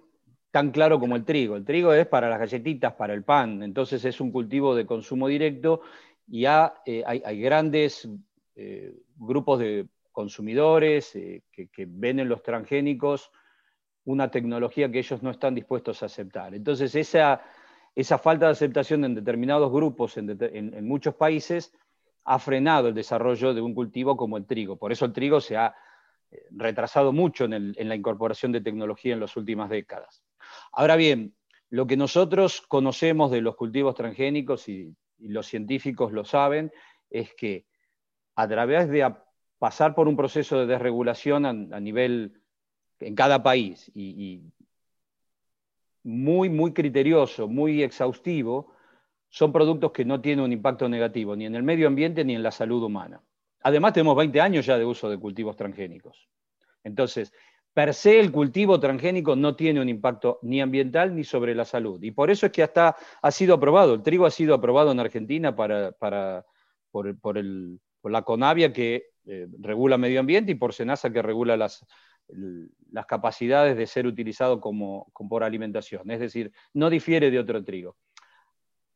tan 0.49 0.71
claro 0.71 0.97
como 0.97 1.17
el 1.17 1.25
trigo. 1.25 1.57
El 1.57 1.65
trigo 1.65 1.91
es 1.91 2.07
para 2.07 2.29
las 2.29 2.39
galletitas, 2.39 2.93
para 2.93 3.13
el 3.13 3.25
pan, 3.25 3.63
entonces 3.63 4.05
es 4.05 4.21
un 4.21 4.31
cultivo 4.31 4.73
de 4.75 4.85
consumo 4.85 5.27
directo 5.27 5.81
y 6.25 6.45
eh, 6.45 7.03
hay, 7.05 7.41
grandes 7.41 8.07
eh, 8.55 8.95
grupos 9.17 9.59
de 9.59 9.89
consumidores 10.13 11.17
eh, 11.17 11.43
que, 11.51 11.85
ven 11.89 12.21
en 12.21 12.29
los 12.29 12.43
transgénicos 12.43 13.29
una 14.05 14.31
tecnología 14.31 14.89
que 14.89 14.99
ellos 14.99 15.21
no 15.21 15.31
están 15.31 15.53
dispuestos 15.53 16.01
a 16.01 16.05
aceptar. 16.05 16.55
Entonces, 16.55 16.95
esa, 16.95 17.41
esa 17.93 18.17
falta 18.17 18.45
de 18.45 18.53
aceptación 18.53 19.03
en 19.03 19.15
determinados 19.15 19.69
grupos 19.69 20.15
en 20.15 20.87
muchos 20.87 21.15
países 21.15 21.73
ha 22.25 22.39
frenado 22.39 22.87
el 22.89 22.95
desarrollo 22.95 23.53
de 23.53 23.61
un 23.61 23.75
cultivo 23.75 24.17
como 24.17 24.37
el 24.37 24.45
trigo. 24.45 24.77
Por 24.77 24.91
eso 24.91 25.05
el 25.05 25.13
trigo 25.13 25.39
se 25.39 25.57
ha 25.57 25.75
eh, 26.31 26.43
retrasado 26.51 27.13
mucho 27.13 27.45
en, 27.45 27.73
la 27.77 27.95
incorporación 27.95 28.51
de 28.51 28.61
tecnología 28.61 29.13
en 29.13 29.19
las 29.19 29.37
últimas 29.37 29.69
décadas. 29.69 30.23
Ahora 30.71 30.95
bien, 30.95 31.35
lo 31.69 31.85
que 31.85 31.97
nosotros 31.97 32.61
conocemos 32.67 33.31
de 33.31 33.41
los 33.41 33.55
cultivos 33.55 33.95
transgénicos 33.95 34.67
y, 34.67 34.93
los 35.17 35.47
científicos 35.47 36.11
lo 36.11 36.25
saben, 36.25 36.73
es 37.09 37.33
que 37.35 37.65
a 38.35 38.49
través 38.49 38.89
de 38.89 39.15
pasar 39.59 39.95
por 39.95 40.09
un 40.09 40.17
proceso 40.17 40.59
de 40.59 40.65
desregulación 40.65 41.45
a, 41.45 41.79
nivel 41.79 42.41
en 42.99 43.15
cada 43.15 43.41
país 43.41 43.89
y, 43.95 44.43
muy, 46.03 46.49
muy 46.49 46.73
criterioso, 46.73 47.47
muy 47.47 47.81
exhaustivo, 47.81 48.74
son 49.35 49.51
productos 49.51 49.91
que 49.91 50.05
no 50.05 50.21
tienen 50.21 50.45
un 50.45 50.53
impacto 50.53 50.87
negativo 50.87 51.35
ni 51.35 51.45
en 51.45 51.55
el 51.55 51.63
medio 51.63 51.87
ambiente 51.87 52.23
ni 52.23 52.35
en 52.35 52.41
la 52.41 52.51
salud 52.51 52.81
humana. 52.81 53.21
Además, 53.63 53.91
tenemos 53.91 54.15
20 54.15 54.39
años 54.39 54.65
ya 54.65 54.77
de 54.77 54.85
uso 54.85 55.09
de 55.09 55.17
cultivos 55.17 55.57
transgénicos. 55.57 56.29
Entonces, 56.85 57.33
per 57.73 57.93
se 57.93 58.17
el 58.17 58.31
cultivo 58.31 58.79
transgénico 58.79 59.35
no 59.35 59.57
tiene 59.57 59.81
un 59.81 59.89
impacto 59.89 60.39
ni 60.41 60.61
ambiental 60.61 61.13
ni 61.13 61.25
sobre 61.25 61.53
la 61.53 61.65
salud. 61.65 62.01
Y 62.01 62.11
por 62.11 62.31
eso 62.31 62.45
es 62.45 62.53
que 62.53 62.63
hasta 62.63 62.95
ha 63.21 63.31
sido 63.31 63.55
aprobado, 63.55 63.95
el 63.95 64.03
trigo 64.03 64.25
ha 64.25 64.31
sido 64.31 64.55
aprobado 64.55 64.93
en 64.93 65.01
Argentina 65.01 65.53
para, 65.53 65.91
por, 66.89 67.35
la 68.03 68.21
CONAVIA 68.21 68.71
que 68.71 69.07
eh, 69.25 69.47
regula 69.59 69.97
medio 69.97 70.21
ambiente 70.21 70.53
y 70.53 70.55
por 70.55 70.73
SENASA 70.73 71.11
que 71.11 71.21
regula 71.21 71.57
las, 71.57 71.85
las 72.89 73.05
capacidades 73.05 73.75
de 73.75 73.85
ser 73.85 74.07
utilizado 74.07 74.61
como, 74.61 75.09
como 75.11 75.27
por 75.29 75.43
alimentación. 75.43 76.09
Es 76.09 76.21
decir, 76.21 76.53
no 76.73 76.89
difiere 76.89 77.29
de 77.31 77.39
otro 77.39 77.61
trigo. 77.65 77.97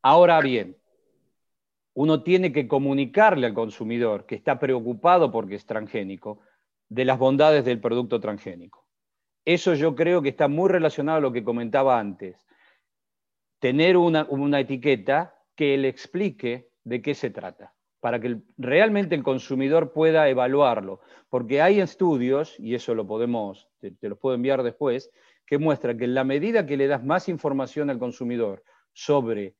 Ahora 0.02 0.40
bien, 0.40 0.76
uno 1.94 2.22
tiene 2.22 2.52
que 2.52 2.66
comunicarle 2.66 3.46
al 3.46 3.54
consumidor 3.54 4.24
que 4.24 4.34
está 4.34 4.58
preocupado 4.58 5.30
porque 5.30 5.56
es 5.56 5.66
transgénico 5.66 6.40
de 6.88 7.04
las 7.04 7.18
bondades 7.18 7.64
del 7.64 7.80
producto 7.80 8.20
transgénico. 8.20 8.86
Eso 9.44 9.74
yo 9.74 9.94
creo 9.94 10.22
que 10.22 10.30
está 10.30 10.48
muy 10.48 10.70
relacionado 10.70 11.18
a 11.18 11.20
lo 11.20 11.32
que 11.32 11.44
comentaba 11.44 11.98
antes. 11.98 12.46
Tener 13.58 13.96
una, 13.96 14.26
etiqueta 14.60 15.34
que 15.54 15.76
le 15.76 15.88
explique 15.88 16.70
de 16.84 17.02
qué 17.02 17.14
se 17.14 17.28
trata, 17.28 17.74
para 18.00 18.20
que 18.20 18.38
realmente 18.56 19.14
el 19.14 19.22
consumidor 19.22 19.92
pueda 19.92 20.28
evaluarlo. 20.28 21.00
Porque 21.28 21.60
hay 21.60 21.80
estudios, 21.80 22.58
y 22.58 22.74
eso 22.74 22.94
lo 22.94 23.06
podemos, 23.06 23.68
te, 23.78 23.90
te 23.90 24.08
los 24.08 24.18
puedo 24.18 24.34
enviar 24.34 24.62
después, 24.62 25.10
que 25.44 25.58
muestran 25.58 25.98
que 25.98 26.04
en 26.04 26.14
la 26.14 26.24
medida 26.24 26.64
que 26.64 26.78
le 26.78 26.86
das 26.86 27.04
más 27.04 27.28
información 27.28 27.90
al 27.90 27.98
consumidor 27.98 28.62
sobre 28.92 29.56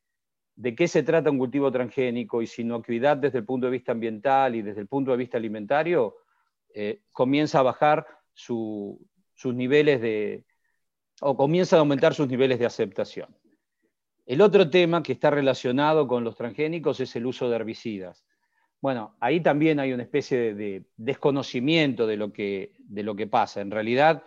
de 0.61 0.75
qué 0.75 0.87
se 0.89 1.03
trata 1.03 1.31
un 1.31 1.39
cultivo 1.39 1.73
transgénico 1.73 2.43
y 2.43 2.47
su 2.47 2.61
inocuidad 2.61 3.17
desde 3.17 3.39
el 3.39 3.47
punto 3.47 3.67
de 3.67 3.73
vista 3.73 3.93
ambiental 3.93 4.55
y 4.55 4.61
desde 4.61 4.83
el 4.83 4.89
punto 4.89 5.11
de 5.11 5.17
vista 5.17 5.39
alimentario, 5.39 6.17
eh, 6.75 7.01
comienza 7.13 7.61
a 7.61 7.63
bajar 7.63 8.07
sus 8.35 8.99
niveles 9.43 10.03
de, 10.03 10.45
o 11.23 11.35
comienza 11.35 11.77
a 11.77 11.79
aumentar 11.79 12.13
sus 12.13 12.29
niveles 12.29 12.59
de 12.59 12.67
aceptación. 12.67 13.35
El 14.27 14.43
otro 14.43 14.69
tema 14.69 15.03
que 15.03 15.15
está 15.15 15.31
relacionado 15.31 16.07
con 16.07 16.25
los 16.25 16.37
transgénicos 16.37 17.01
es 17.01 17.17
el 17.17 17.25
uso 17.25 17.49
de 17.49 17.57
herbicidas. 17.57 18.27
Bueno, 18.83 19.17
ahí 19.19 19.41
también 19.41 19.81
hay 19.81 19.95
una 19.95 20.03
especie 20.03 20.55
de, 20.55 20.85
desconocimiento 20.99 22.07
de 22.07 22.19
lo, 22.19 22.35
que, 22.35 22.75
de 22.81 23.03
lo 23.03 23.17
que 23.17 23.27
pasa. 23.27 23.63
En 23.63 23.71
realidad, 23.71 24.25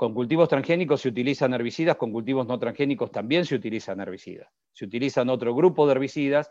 con 0.00 0.14
cultivos 0.14 0.48
transgénicos 0.48 1.02
se 1.02 1.10
utilizan 1.10 1.52
herbicidas, 1.52 1.94
con 1.96 2.10
cultivos 2.10 2.46
no 2.46 2.58
transgénicos 2.58 3.12
también 3.12 3.44
se 3.44 3.54
utilizan 3.54 4.00
herbicidas. 4.00 4.48
Se 4.72 4.86
utilizan 4.86 5.28
otro 5.28 5.54
grupo 5.54 5.84
de 5.84 5.92
herbicidas 5.92 6.50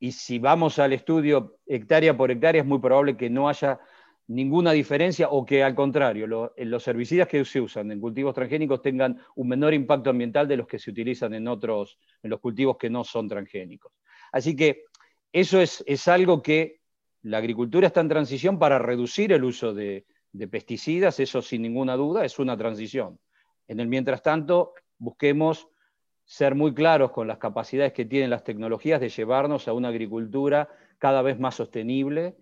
y 0.00 0.12
si 0.12 0.38
vamos 0.38 0.78
al 0.78 0.94
estudio 0.94 1.58
hectárea 1.66 2.16
por 2.16 2.30
hectárea 2.30 2.62
es 2.62 2.66
muy 2.66 2.78
probable 2.78 3.14
que 3.14 3.28
no 3.28 3.50
haya 3.50 3.78
ninguna 4.28 4.72
diferencia 4.72 5.28
o 5.28 5.44
que 5.44 5.62
al 5.62 5.74
contrario, 5.74 6.26
los 6.56 6.88
herbicidas 6.88 7.28
que 7.28 7.44
se 7.44 7.60
usan 7.60 7.92
en 7.92 8.00
cultivos 8.00 8.34
transgénicos 8.34 8.80
tengan 8.80 9.20
un 9.34 9.46
menor 9.46 9.74
impacto 9.74 10.08
ambiental 10.08 10.48
de 10.48 10.56
los 10.56 10.66
que 10.66 10.78
se 10.78 10.90
utilizan 10.90 11.34
en 11.34 11.48
otros, 11.48 11.98
en 12.22 12.30
los 12.30 12.40
cultivos 12.40 12.78
que 12.78 12.88
no 12.88 13.04
son 13.04 13.28
transgénicos. 13.28 13.92
Así 14.32 14.56
que 14.56 14.84
eso 15.34 15.60
es, 15.60 15.84
es 15.86 16.08
algo 16.08 16.40
que 16.40 16.80
la 17.20 17.36
agricultura 17.36 17.88
está 17.88 18.00
en 18.00 18.08
transición 18.08 18.58
para 18.58 18.78
reducir 18.78 19.32
el 19.32 19.44
uso 19.44 19.74
de, 19.74 20.06
de 20.36 20.48
pesticidas, 20.48 21.20
eso 21.20 21.42
sin 21.42 21.62
ninguna 21.62 21.96
duda 21.96 22.24
es 22.24 22.38
una 22.38 22.56
transición. 22.56 23.18
En 23.68 23.80
el 23.80 23.88
mientras 23.88 24.22
tanto, 24.22 24.74
busquemos 24.98 25.68
ser 26.24 26.54
muy 26.54 26.74
claros 26.74 27.12
con 27.12 27.28
las 27.28 27.38
capacidades 27.38 27.92
que 27.92 28.04
tienen 28.04 28.30
las 28.30 28.44
tecnologías 28.44 29.00
de 29.00 29.08
llevarnos 29.08 29.68
a 29.68 29.72
una 29.72 29.88
agricultura 29.88 30.68
cada 30.98 31.22
vez 31.22 31.38
más 31.38 31.54
sostenible, 31.54 32.36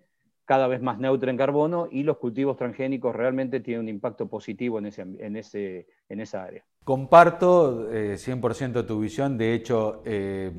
cada 0.45 0.67
vez 0.67 0.81
más 0.81 0.99
neutra 0.99 1.31
en 1.31 1.37
carbono 1.37 1.87
y 1.91 2.03
los 2.03 2.17
cultivos 2.17 2.57
transgénicos 2.57 3.15
realmente 3.15 3.59
tienen 3.59 3.81
un 3.81 3.89
impacto 3.89 4.27
positivo 4.27 4.79
en, 4.79 4.87
ese, 4.87 5.01
en, 5.01 5.35
ese, 5.35 5.87
en 6.09 6.19
esa 6.19 6.43
área. 6.43 6.63
Comparto 6.83 7.89
100% 7.91 8.79
eh, 8.79 8.83
tu 8.83 8.99
visión, 8.99 9.37
de 9.37 9.53
hecho... 9.53 10.01
Eh, 10.05 10.51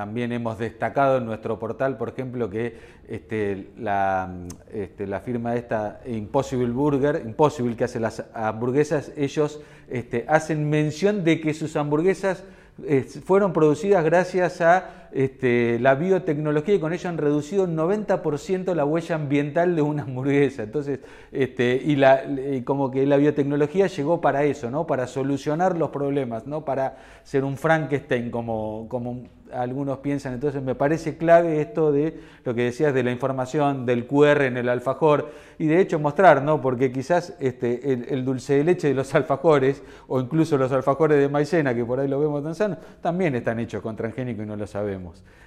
también 0.00 0.32
hemos 0.32 0.58
destacado 0.58 1.18
en 1.18 1.26
nuestro 1.26 1.58
portal, 1.58 1.98
por 1.98 2.08
ejemplo, 2.08 2.48
que 2.48 2.74
este, 3.06 3.68
la, 3.76 4.32
este, 4.72 5.06
la, 5.06 5.20
firma 5.20 5.56
esta 5.56 6.00
Impossible 6.06 6.70
Burger, 6.72 7.20
Impossible, 7.22 7.76
que 7.76 7.84
hace 7.84 8.00
las 8.00 8.24
hamburguesas, 8.32 9.12
ellos 9.14 9.60
este, 9.90 10.24
hacen 10.26 10.70
mención 10.70 11.22
de 11.22 11.38
que 11.42 11.52
sus 11.52 11.76
hamburguesas 11.76 12.44
eh, 12.86 13.02
fueron 13.02 13.52
producidas 13.52 14.02
gracias 14.02 14.62
a 14.62 14.99
este, 15.12 15.78
la 15.80 15.94
biotecnología 15.94 16.74
y 16.74 16.78
con 16.78 16.92
ello 16.92 17.08
han 17.08 17.18
reducido 17.18 17.64
un 17.64 17.76
90% 17.76 18.74
la 18.74 18.84
huella 18.84 19.14
ambiental 19.14 19.76
de 19.76 19.82
una 19.82 20.02
hamburguesa. 20.04 20.62
Entonces, 20.62 21.00
este, 21.32 21.80
y, 21.84 22.62
como 22.62 22.90
que 22.90 23.06
la 23.06 23.16
biotecnología 23.16 23.86
llegó 23.86 24.20
para 24.20 24.44
eso, 24.44 24.70
¿no? 24.70 24.86
para 24.86 25.06
solucionar 25.06 25.76
los 25.76 25.90
problemas, 25.90 26.46
no 26.46 26.64
para 26.64 26.96
ser 27.24 27.44
un 27.44 27.56
Frankenstein 27.56 28.30
como, 28.30 28.86
como 28.88 29.24
algunos 29.52 29.98
piensan. 29.98 30.34
Entonces 30.34 30.62
me 30.62 30.74
parece 30.74 31.16
clave 31.16 31.60
esto 31.60 31.92
de 31.92 32.18
lo 32.44 32.54
que 32.54 32.64
decías 32.64 32.94
de 32.94 33.02
la 33.02 33.10
información 33.10 33.86
del 33.86 34.06
QR 34.06 34.42
en 34.42 34.56
el 34.56 34.68
alfajor 34.68 35.30
y 35.58 35.66
de 35.66 35.80
hecho 35.80 35.98
mostrar, 35.98 36.42
¿no? 36.42 36.60
porque 36.60 36.92
quizás 36.92 37.34
este, 37.40 37.92
el, 37.92 38.24
dulce 38.24 38.54
de 38.54 38.64
leche 38.64 38.88
de 38.88 38.94
los 38.94 39.14
alfajores 39.14 39.82
o 40.08 40.20
incluso 40.20 40.56
los 40.56 40.72
alfajores 40.72 41.18
de 41.18 41.28
maicena, 41.28 41.74
que 41.74 41.84
por 41.84 42.00
ahí 42.00 42.08
lo 42.08 42.20
vemos 42.20 42.42
tan 42.42 42.54
sanos, 42.54 42.78
también 43.00 43.34
están 43.34 43.58
hechos 43.60 43.82
con 43.82 43.96
transgénico 43.96 44.42
y 44.42 44.46
no 44.46 44.56
lo 44.56 44.66
sabemos. 44.66 44.99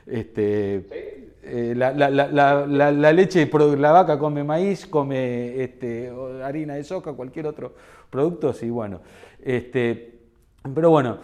Este, 0.06 0.86
eh, 1.44 1.74
la, 1.76 3.12
leche, 3.12 3.50
la 3.78 3.92
vaca 3.92 4.18
come 4.18 4.44
maíz, 4.44 4.86
come 4.86 5.62
este, 5.62 6.12
harina 6.44 6.76
de 6.76 6.84
soja, 6.84 7.14
cualquier 7.14 7.48
otro 7.48 7.74
producto, 8.10 8.54
sí, 8.54 8.70
bueno. 8.70 9.02
Este, 9.42 10.20
pero 10.74 10.90
bueno, 10.90 11.18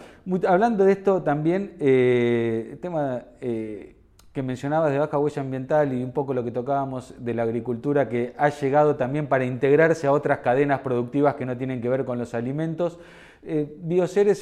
hablando 0.48 0.84
de 0.84 0.92
esto 0.92 1.24
también, 1.24 1.76
eh, 1.80 2.70
el 2.72 2.80
tema 2.80 3.24
eh, 3.40 3.96
que 4.34 4.44
mencionabas 4.44 4.92
de 4.92 5.00
baja 5.00 5.18
huella 5.18 5.42
ambiental 5.42 5.94
y 5.94 6.04
un 6.04 6.12
poco 6.12 6.34
lo 6.34 6.44
que 6.44 6.52
tocábamos 6.52 7.16
de 7.18 7.34
la 7.34 7.44
agricultura 7.44 8.10
que 8.10 8.34
ha 8.38 8.50
llegado 8.50 8.96
también 8.98 9.28
para 9.28 9.46
integrarse 9.46 10.08
a 10.08 10.12
otras 10.12 10.40
cadenas 10.40 10.82
productivas 10.82 11.36
que 11.36 11.46
no 11.46 11.58
tienen 11.58 11.82
que 11.82 11.90
ver 11.90 12.04
con 12.06 12.18
los 12.18 12.34
alimentos. 12.34 13.00
Eh, 13.42 13.78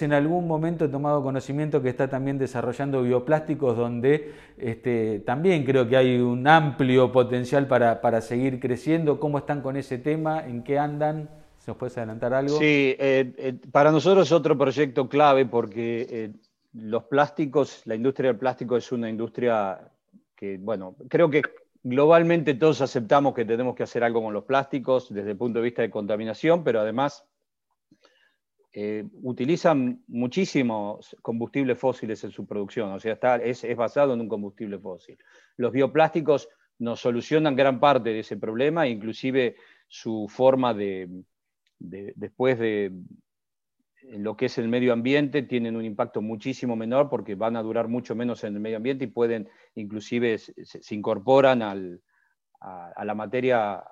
en 0.01 0.13
algún 0.13 0.47
momento 0.47 0.85
he 0.85 0.89
tomado 0.89 1.21
conocimiento 1.21 1.81
que 1.81 1.89
está 1.89 2.09
también 2.09 2.37
desarrollando 2.37 3.03
bioplásticos 3.03 3.77
donde 3.77 4.33
este, 4.57 5.19
también 5.19 5.63
creo 5.63 5.87
que 5.87 5.97
hay 5.97 6.19
un 6.19 6.47
amplio 6.47 7.11
potencial 7.11 7.67
para, 7.67 8.21
seguir 8.21 8.59
creciendo. 8.59 9.19
¿Cómo 9.19 9.37
están 9.37 9.61
con 9.61 9.77
ese 9.77 9.97
tema? 9.97 10.45
¿En 10.45 10.63
qué 10.63 10.79
andan? 10.79 11.29
¿Nos 11.67 11.75
puedes 11.75 11.97
adelantar 11.97 12.33
algo? 12.33 12.57
Sí, 12.57 12.95
eh, 12.97 13.33
eh, 13.37 13.53
para 13.71 13.91
nosotros 13.91 14.27
es 14.27 14.31
otro 14.31 14.57
proyecto 14.57 15.09
clave 15.09 15.45
porque 15.45 16.07
eh, 16.09 16.31
los 16.73 17.03
plásticos, 17.03 17.81
la 17.85 17.95
industria 17.95 18.29
del 18.29 18.39
plástico 18.39 18.77
es 18.77 18.89
una 18.93 19.09
industria 19.09 19.79
que, 20.33 20.57
bueno, 20.57 20.95
creo 21.09 21.29
que 21.29 21.41
globalmente 21.83 22.53
todos 22.53 22.81
aceptamos 22.81 23.33
que 23.33 23.43
tenemos 23.43 23.75
que 23.75 23.83
hacer 23.83 24.03
algo 24.03 24.23
con 24.23 24.33
los 24.33 24.45
plásticos 24.45 25.13
desde 25.13 25.31
el 25.31 25.37
punto 25.37 25.59
de 25.59 25.65
vista 25.65 25.81
de 25.81 25.89
contaminación, 25.89 26.63
pero 26.63 26.79
además 26.79 27.25
utilizan 29.23 30.03
muchísimos 30.07 31.15
combustibles 31.23 31.79
fósiles 31.79 32.23
en 32.23 32.31
su 32.31 32.45
producción, 32.45 32.91
o 32.91 32.99
sea, 32.99 33.13
está, 33.13 33.37
es, 33.37 33.65
basado 33.75 34.13
en 34.13 34.21
un 34.21 34.27
combustible 34.27 34.77
fósil. 34.77 35.17
Los 35.55 35.71
bioplásticos 35.71 36.47
nos 36.77 36.99
solucionan 36.99 37.55
gran 37.55 37.79
parte 37.79 38.11
de 38.11 38.19
ese 38.19 38.37
problema, 38.37 38.87
inclusive 38.87 39.55
su 39.87 40.27
forma 40.29 40.75
de, 40.75 41.09
después 41.79 42.59
de 42.59 42.91
lo 44.03 44.37
que 44.37 44.45
es 44.45 44.57
el 44.59 44.67
medio 44.67 44.93
ambiente, 44.93 45.41
tienen 45.41 45.75
un 45.75 45.83
impacto 45.83 46.21
muchísimo 46.21 46.75
menor 46.75 47.09
porque 47.09 47.33
van 47.33 47.55
a 47.55 47.63
durar 47.63 47.87
mucho 47.87 48.15
menos 48.15 48.43
en 48.43 48.53
el 48.53 48.59
medio 48.59 48.77
ambiente 48.77 49.05
y 49.05 49.07
pueden, 49.07 49.49
inclusive, 49.73 50.37
se, 50.37 50.95
incorporan 50.95 51.63
a, 51.63 51.75
la 53.03 53.15
materia 53.15 53.83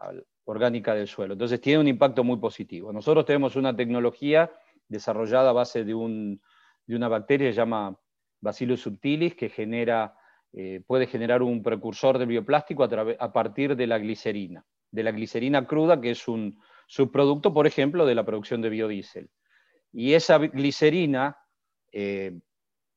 orgánica 0.43 0.93
del 0.93 1.07
suelo. 1.07 1.33
Entonces, 1.33 1.59
tiene 1.59 1.79
un 1.79 1.87
impacto 1.87 2.23
muy 2.23 2.37
positivo. 2.37 2.93
Nosotros 2.93 3.25
tenemos 3.25 3.55
una 3.55 3.75
tecnología 3.75 4.51
desarrollada 4.87 5.49
a 5.49 5.53
base 5.53 5.83
de, 5.83 5.93
una 5.93 7.07
bacteria 7.07 7.49
que 7.49 7.53
se 7.53 7.57
llama 7.57 7.97
Bacillus 8.41 8.81
subtilis, 8.81 9.35
que 9.35 9.49
genera, 9.49 10.15
eh, 10.53 10.81
puede 10.85 11.07
generar 11.07 11.41
un 11.41 11.63
precursor 11.63 12.17
de 12.17 12.25
bioplástico 12.25 12.83
a, 12.83 12.89
a 13.19 13.33
partir 13.33 13.75
de 13.75 13.87
la 13.87 13.97
glicerina, 13.97 14.65
de 14.91 15.03
la 15.03 15.11
glicerina 15.11 15.65
cruda, 15.65 15.99
que 15.99 16.11
es 16.11 16.27
un, 16.27 16.59
subproducto, 16.87 17.53
por 17.53 17.67
ejemplo, 17.67 18.05
de 18.05 18.15
la 18.15 18.25
producción 18.25 18.61
de 18.61 18.69
biodiesel. 18.69 19.29
Y 19.91 20.13
esa 20.13 20.37
glicerina, 20.37 21.37
eh, 21.91 22.39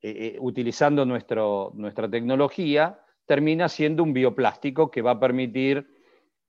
eh, 0.02 0.36
utilizando 0.40 1.04
nuestra 1.04 2.10
tecnología, 2.10 3.00
termina 3.26 3.68
siendo 3.68 4.02
un 4.02 4.12
bioplástico 4.12 4.90
que 4.90 5.02
va 5.02 5.12
a 5.12 5.20
permitir 5.20 5.86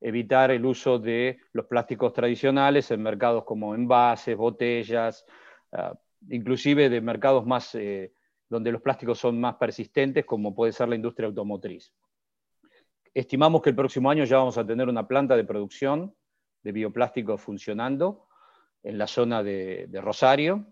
evitar 0.02 0.52
el 0.52 0.66
uso 0.66 1.00
de 1.00 1.40
los 1.54 1.66
plásticos 1.66 2.14
tradicionales 2.14 2.90
en 2.92 3.02
mercados 3.02 3.44
como 3.44 3.76
envases, 3.76 4.36
botellas, 4.38 5.26
ah, 5.74 5.94
inclusive 6.30 6.90
de 6.90 7.02
mercados 7.02 7.46
más 7.46 7.76
donde 8.50 8.72
los 8.72 8.82
plásticos 8.82 9.20
son 9.20 9.40
más 9.40 9.56
persistentes, 9.56 10.26
como 10.26 10.56
puede 10.56 10.74
ser 10.74 10.90
la 10.90 10.96
industria 10.96 11.28
automotriz. 11.28 11.94
Estimamos 13.14 13.62
que 13.62 13.70
el 13.70 13.76
próximo 13.76 14.10
año 14.10 14.24
ya 14.24 14.38
vamos 14.38 14.58
a 14.58 14.66
tener 14.66 14.90
una 14.90 15.08
planta 15.08 15.36
de 15.38 15.44
producción 15.44 16.16
de 16.64 16.72
bioplásticos 16.72 17.42
funcionando 17.42 18.28
en 18.84 18.98
la 18.98 19.08
zona 19.08 19.44
de, 19.44 19.88
Rosario. 20.02 20.66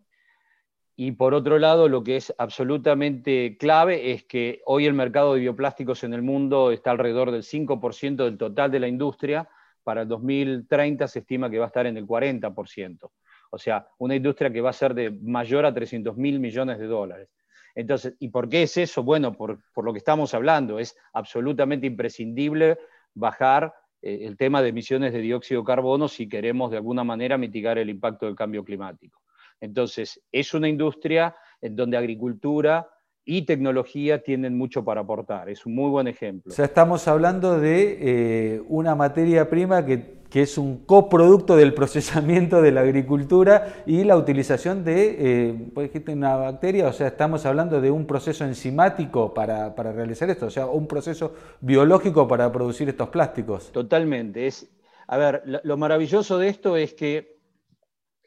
Y 0.99 1.11
por 1.11 1.35
otro 1.35 1.59
lado, 1.59 1.87
lo 1.87 2.03
que 2.03 2.15
es 2.17 2.33
absolutamente 2.39 3.55
clave 3.59 4.13
es 4.13 4.23
que 4.23 4.63
hoy 4.65 4.87
el 4.87 4.95
mercado 4.95 5.35
de 5.35 5.41
bioplásticos 5.41 6.03
en 6.03 6.15
el 6.15 6.23
mundo 6.23 6.71
está 6.71 6.89
alrededor 6.89 7.29
del 7.29 7.43
5% 7.43 8.15
del 8.25 8.39
total 8.39 8.71
de 8.71 8.79
la 8.79 8.87
industria. 8.87 9.47
Para 9.83 10.01
el 10.01 10.07
2030 10.07 11.07
se 11.07 11.19
estima 11.19 11.51
que 11.51 11.59
va 11.59 11.65
a 11.65 11.67
estar 11.67 11.85
en 11.85 11.97
el 11.97 12.07
40%. 12.07 13.11
O 13.51 13.57
sea, 13.59 13.87
una 13.99 14.15
industria 14.15 14.51
que 14.51 14.59
va 14.59 14.71
a 14.71 14.73
ser 14.73 14.95
de 14.95 15.11
mayor 15.11 15.67
a 15.67 15.73
300 15.73 16.17
mil 16.17 16.39
millones 16.39 16.79
de 16.79 16.87
dólares. 16.87 17.29
Entonces, 17.75 18.15
¿y 18.17 18.29
por 18.29 18.49
qué 18.49 18.63
es 18.63 18.75
eso? 18.77 19.03
Bueno, 19.03 19.33
por, 19.33 19.59
lo 19.75 19.93
que 19.93 19.99
estamos 19.99 20.33
hablando, 20.33 20.79
es 20.79 20.97
absolutamente 21.13 21.85
imprescindible 21.85 22.79
bajar 23.13 23.71
eh, 24.01 24.21
el 24.23 24.35
tema 24.35 24.63
de 24.63 24.69
emisiones 24.69 25.13
de 25.13 25.19
dióxido 25.19 25.61
de 25.61 25.67
carbono 25.67 26.07
si 26.07 26.27
queremos 26.27 26.71
de 26.71 26.77
alguna 26.77 27.03
manera 27.03 27.37
mitigar 27.37 27.77
el 27.77 27.91
impacto 27.91 28.25
del 28.25 28.35
cambio 28.35 28.63
climático. 28.65 29.21
Entonces, 29.59 30.21
es 30.31 30.53
una 30.53 30.69
industria 30.69 31.35
en 31.61 31.75
donde 31.75 31.97
agricultura 31.97 32.87
y 33.25 33.45
tecnología 33.45 34.23
tienen 34.23 34.57
mucho 34.57 34.85
para 34.85 35.01
aportar. 35.01 35.49
Es 35.49 35.65
un 35.65 35.75
muy 35.75 35.89
buen 35.89 36.07
ejemplo. 36.07 36.51
O 36.51 36.55
sea, 36.55 36.65
estamos 36.65 37.07
hablando 37.07 37.59
de 37.59 37.97
eh, 37.99 38.61
una 38.67 38.95
materia 38.95 39.49
prima 39.49 39.85
que 39.85 40.17
que 40.29 40.41
es 40.41 40.57
un 40.57 40.85
coproducto 40.85 41.55
del 41.55 41.73
procesamiento 41.73 42.61
de 42.61 42.71
la 42.71 42.81
agricultura 42.81 43.83
y 43.85 44.03
la 44.03 44.17
utilización 44.17 44.83
de, 44.83 45.15
eh, 45.19 46.03
una 46.07 46.35
bacteria, 46.35 46.87
o 46.87 46.93
sea, 46.93 47.07
estamos 47.07 47.45
hablando 47.45 47.81
de 47.81 47.91
un 47.91 48.05
proceso 48.05 48.43
enzimático 48.43 49.33
para, 49.33 49.73
realizar 49.73 50.29
esto, 50.29 50.47
o 50.47 50.51
sea, 50.51 50.67
un 50.67 50.87
proceso 50.87 51.33
biológico 51.61 52.27
para 52.27 52.51
producir 52.51 52.89
estos 52.89 53.09
plásticos. 53.09 53.71
Totalmente. 53.71 54.47
Es, 54.47 54.69
a 55.07 55.17
ver, 55.17 55.43
lo, 55.45 55.77
maravilloso 55.77 56.37
de 56.37 56.49
esto 56.49 56.75
es 56.75 56.93
que 56.93 57.37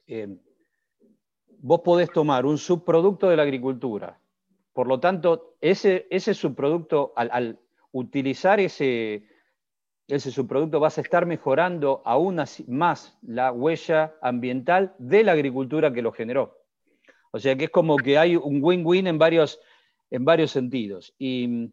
eh, 0.06 0.36
vos 1.60 1.80
podés 1.80 2.10
tomar 2.10 2.46
un 2.46 2.58
subproducto 2.58 3.28
de 3.28 3.36
la 3.36 3.42
agricultura, 3.42 4.18
por 4.72 4.86
lo 4.86 5.00
tanto, 5.00 5.56
ese, 5.60 6.06
ese 6.10 6.34
subproducto, 6.34 7.12
al 7.16 7.58
utilizar 7.92 8.60
ese 8.60 9.24
ese 10.14 10.30
subproducto, 10.30 10.80
vas 10.80 10.98
a 10.98 11.00
estar 11.00 11.26
mejorando 11.26 12.02
aún 12.04 12.42
más 12.68 13.18
la 13.22 13.52
huella 13.52 14.14
ambiental 14.20 14.94
de 14.98 15.24
la 15.24 15.32
agricultura 15.32 15.92
que 15.92 16.02
lo 16.02 16.12
generó. 16.12 16.58
O 17.32 17.38
sea 17.38 17.56
que 17.56 17.64
es 17.64 17.70
como 17.70 17.96
que 17.96 18.18
hay 18.18 18.36
un 18.36 18.62
win-win 18.62 19.06
en 19.06 19.18
varios, 19.18 19.60
en 20.10 20.24
varios 20.24 20.50
sentidos. 20.50 21.14
Y 21.18 21.46
mm, 21.46 21.72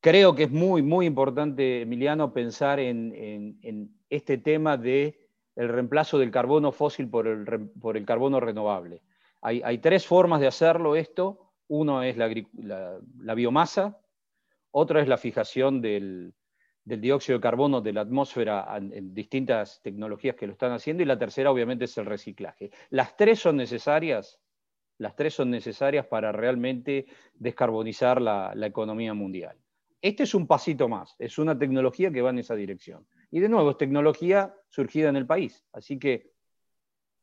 creo 0.00 0.34
que 0.34 0.44
es 0.44 0.50
muy, 0.50 0.82
muy 0.82 1.06
importante, 1.06 1.82
Emiliano, 1.82 2.32
pensar 2.32 2.80
en, 2.80 3.96
este 4.08 4.38
tema 4.38 4.76
de 4.76 5.25
el 5.56 5.68
reemplazo 5.68 6.18
del 6.18 6.30
carbono 6.30 6.70
fósil 6.70 7.08
por 7.08 7.26
el, 7.26 7.70
por 7.80 8.02
carbono 8.04 8.38
renovable. 8.40 9.02
Hay, 9.42 9.78
tres 9.78 10.06
formas 10.06 10.40
de 10.40 10.48
hacerlo 10.48 10.96
esto. 10.96 11.52
Uno 11.68 12.02
es 12.02 12.16
la, 12.16 13.34
biomasa, 13.34 13.98
otra 14.72 15.00
es 15.00 15.08
la 15.08 15.16
fijación 15.16 15.80
del, 15.80 16.34
dióxido 16.84 17.38
de 17.38 17.42
carbono 17.42 17.80
de 17.80 17.92
la 17.92 18.00
atmósfera 18.00 18.66
en 18.76 19.14
distintas 19.14 19.80
tecnologías 19.82 20.36
que 20.36 20.46
lo 20.46 20.52
están 20.52 20.72
haciendo 20.72 21.02
y 21.02 21.06
la 21.06 21.18
tercera 21.18 21.50
obviamente 21.50 21.84
es 21.84 21.96
el 21.96 22.06
reciclaje. 22.06 22.70
Las 22.90 23.16
tres 23.16 23.38
son 23.40 23.56
necesarias, 23.56 24.40
las 24.98 25.14
tres 25.14 25.34
son 25.34 25.50
necesarias 25.50 26.06
para 26.06 26.32
realmente 26.32 27.06
descarbonizar 27.34 28.20
la 28.20 28.66
economía 28.66 29.14
mundial. 29.14 29.56
Este 30.02 30.24
es 30.24 30.34
un 30.34 30.46
pasito 30.46 30.88
más, 30.88 31.16
es 31.18 31.38
una 31.38 31.58
tecnología 31.58 32.10
que 32.10 32.22
va 32.22 32.30
en 32.30 32.38
esa 32.38 32.54
dirección. 32.54 33.06
Y 33.36 33.40
de 33.40 33.50
nuevo, 33.50 33.72
es 33.72 33.76
tecnología 33.76 34.54
surgida 34.70 35.10
en 35.10 35.16
el 35.16 35.26
país, 35.26 35.62
así 35.74 35.98
que 35.98 36.32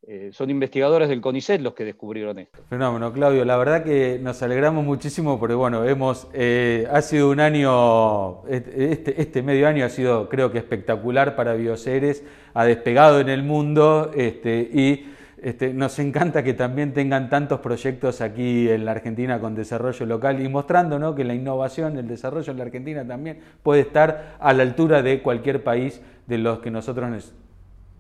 eh, 0.04 0.30
son 0.32 0.52
investigadores 0.52 1.10
del 1.10 1.20
CONICET 1.20 1.60
los 1.60 1.74
que 1.74 1.86
descubrieron 1.86 2.38
esto. 2.38 2.60
Fenómeno, 2.70 3.12
Claudio. 3.12 3.44
La 3.46 3.58
verdad 3.58 3.84
que 3.84 4.20
nos 4.22 4.44
alegramos 4.44 4.86
muchísimo 4.86 5.40
porque, 5.40 5.56
bueno, 5.56 5.84
hemos, 5.86 6.28
eh, 6.34 6.88
ha 6.92 7.02
sido 7.02 7.32
un 7.32 7.40
año, 7.40 8.46
este, 8.48 9.20
este, 9.20 9.42
medio 9.42 9.68
año 9.68 9.86
ha 9.86 9.90
sido, 9.90 10.30
creo 10.30 10.52
que 10.52 10.60
espectacular 10.60 11.36
para 11.36 11.56
Bioceres, 11.56 12.24
ha 12.54 12.64
despegado 12.64 13.20
en 13.20 13.30
el 13.30 13.42
mundo 13.42 14.12
este, 14.16 14.70
y 14.72 15.12
este, 15.44 15.74
nos 15.74 16.00
encanta 16.00 16.42
que 16.42 16.54
también 16.54 16.94
tengan 16.94 17.30
tantos 17.30 17.60
proyectos 17.60 18.22
aquí 18.22 18.70
en 18.70 18.86
la 18.86 18.92
Argentina 18.92 19.42
con 19.42 19.56
desarrollo 19.56 20.06
local 20.06 20.42
y 20.42 20.48
mostrando 20.48 21.14
que 21.16 21.26
la 21.26 21.34
innovación, 21.34 21.98
el 21.98 22.08
desarrollo 22.08 22.50
en 22.52 22.58
la 22.58 22.64
Argentina 22.64 23.06
también 23.06 23.40
puede 23.62 23.82
estar 23.82 24.38
a 24.40 24.54
la 24.54 24.64
altura 24.64 25.02
de 25.02 25.22
cualquier 25.22 25.62
país 25.62 26.02
de 26.28 26.38
los 26.38 26.60
que 26.60 26.72
nosotros 26.72 27.34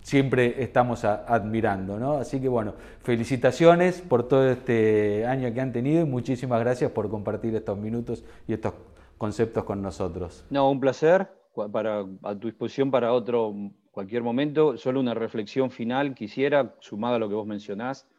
siempre 0.03 0.63
estamos 0.63 1.03
admirando. 1.03 1.99
¿no? 1.99 2.13
Así 2.13 2.39
que 2.39 2.47
bueno, 2.47 2.75
felicitaciones 3.01 4.01
por 4.01 4.25
todo 4.29 4.49
este 4.49 5.25
año 5.25 5.53
que 5.53 5.59
han 5.59 5.73
tenido 5.73 6.01
y 6.01 6.05
muchísimas 6.05 6.61
gracias 6.61 6.91
por 6.91 7.09
compartir 7.09 7.53
estos 7.55 7.77
minutos 7.77 8.23
y 8.47 8.53
estos 8.53 8.73
conceptos 9.17 9.65
con 9.65 9.81
nosotros. 9.81 10.45
No, 10.49 10.71
un 10.71 10.79
placer, 10.79 11.27
para, 11.73 12.05
a 12.23 12.35
tu 12.35 12.47
disposición 12.47 12.89
para 12.89 13.11
otro 13.11 13.53
cualquier 13.93 14.23
momento. 14.23 14.75
Solo 14.75 14.99
una 14.99 15.13
reflexión 15.13 15.71
final 15.71 16.15
quisiera, 16.15 16.75
sumada 16.81 17.15
a 17.15 17.19
lo 17.19 17.29
que 17.29 17.35
vos 17.35 17.47
mencionás, 17.47 18.09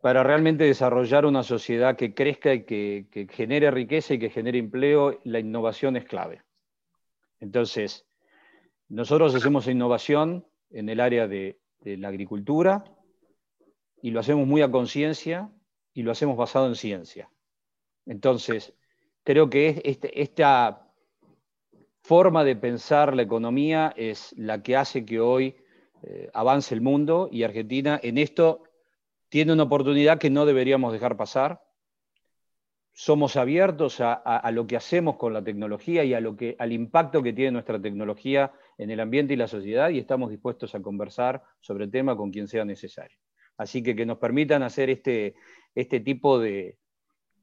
para 0.00 0.22
realmente 0.22 0.64
desarrollar 0.64 1.26
una 1.26 1.42
sociedad 1.42 1.96
que 1.96 2.14
crezca 2.14 2.54
y 2.54 2.64
que, 2.64 3.28
genere 3.30 3.70
riqueza 3.70 4.14
y 4.14 4.18
que 4.18 4.30
genere 4.30 4.58
empleo, 4.58 5.20
la 5.24 5.38
innovación 5.38 5.96
es 5.96 6.06
clave. 6.06 6.42
Entonces, 7.38 8.06
nosotros 8.88 9.34
hacemos 9.34 9.68
innovación 9.68 10.46
en 10.70 10.88
el 10.88 11.00
área 11.00 11.28
de, 11.28 11.58
la 11.82 12.08
agricultura 12.08 12.84
y 14.02 14.10
lo 14.10 14.20
hacemos 14.20 14.46
muy 14.46 14.60
a 14.62 14.70
conciencia 14.70 15.50
y 15.94 16.02
lo 16.02 16.12
hacemos 16.12 16.36
basado 16.36 16.66
en 16.66 16.74
ciencia. 16.74 17.30
Entonces, 18.06 18.74
creo 19.24 19.48
que 19.48 19.82
este, 19.84 20.20
esta 20.20 20.89
forma 22.10 22.42
de 22.42 22.56
pensar 22.56 23.14
la 23.14 23.22
economía 23.22 23.94
es 23.96 24.34
la 24.36 24.64
que 24.64 24.74
hace 24.74 25.04
que 25.04 25.20
hoy 25.20 25.54
eh, 26.02 26.28
avance 26.34 26.74
el 26.74 26.80
mundo 26.80 27.28
y 27.30 27.44
Argentina 27.44 28.00
en 28.02 28.18
esto 28.18 28.64
tiene 29.28 29.52
una 29.52 29.62
oportunidad 29.62 30.18
que 30.18 30.28
no 30.28 30.44
deberíamos 30.44 30.92
dejar 30.92 31.16
pasar 31.16 31.62
somos 32.92 33.36
abiertos 33.36 34.00
a, 34.00 34.50
lo 34.50 34.66
que 34.66 34.76
hacemos 34.76 35.18
con 35.18 35.32
la 35.32 35.44
tecnología 35.44 36.02
y 36.02 36.12
a 36.12 36.20
lo 36.20 36.36
que, 36.36 36.56
al 36.58 36.72
impacto 36.72 37.22
que 37.22 37.32
tiene 37.32 37.52
nuestra 37.52 37.80
tecnología 37.80 38.52
en 38.76 38.90
el 38.90 38.98
ambiente 38.98 39.34
y 39.34 39.36
la 39.36 39.46
sociedad 39.46 39.90
y 39.90 40.00
estamos 40.00 40.30
dispuestos 40.30 40.74
a 40.74 40.82
conversar 40.82 41.44
sobre 41.60 41.84
el 41.84 41.92
tema 41.92 42.16
con 42.16 42.32
quien 42.32 42.48
sea 42.48 42.64
necesario. 42.64 43.16
Así 43.56 43.84
que 43.84 43.94
que 43.94 44.04
nos 44.04 44.18
permitan 44.18 44.64
hacer 44.64 44.90
este, 44.90 45.36
este 45.76 46.00
tipo 46.00 46.40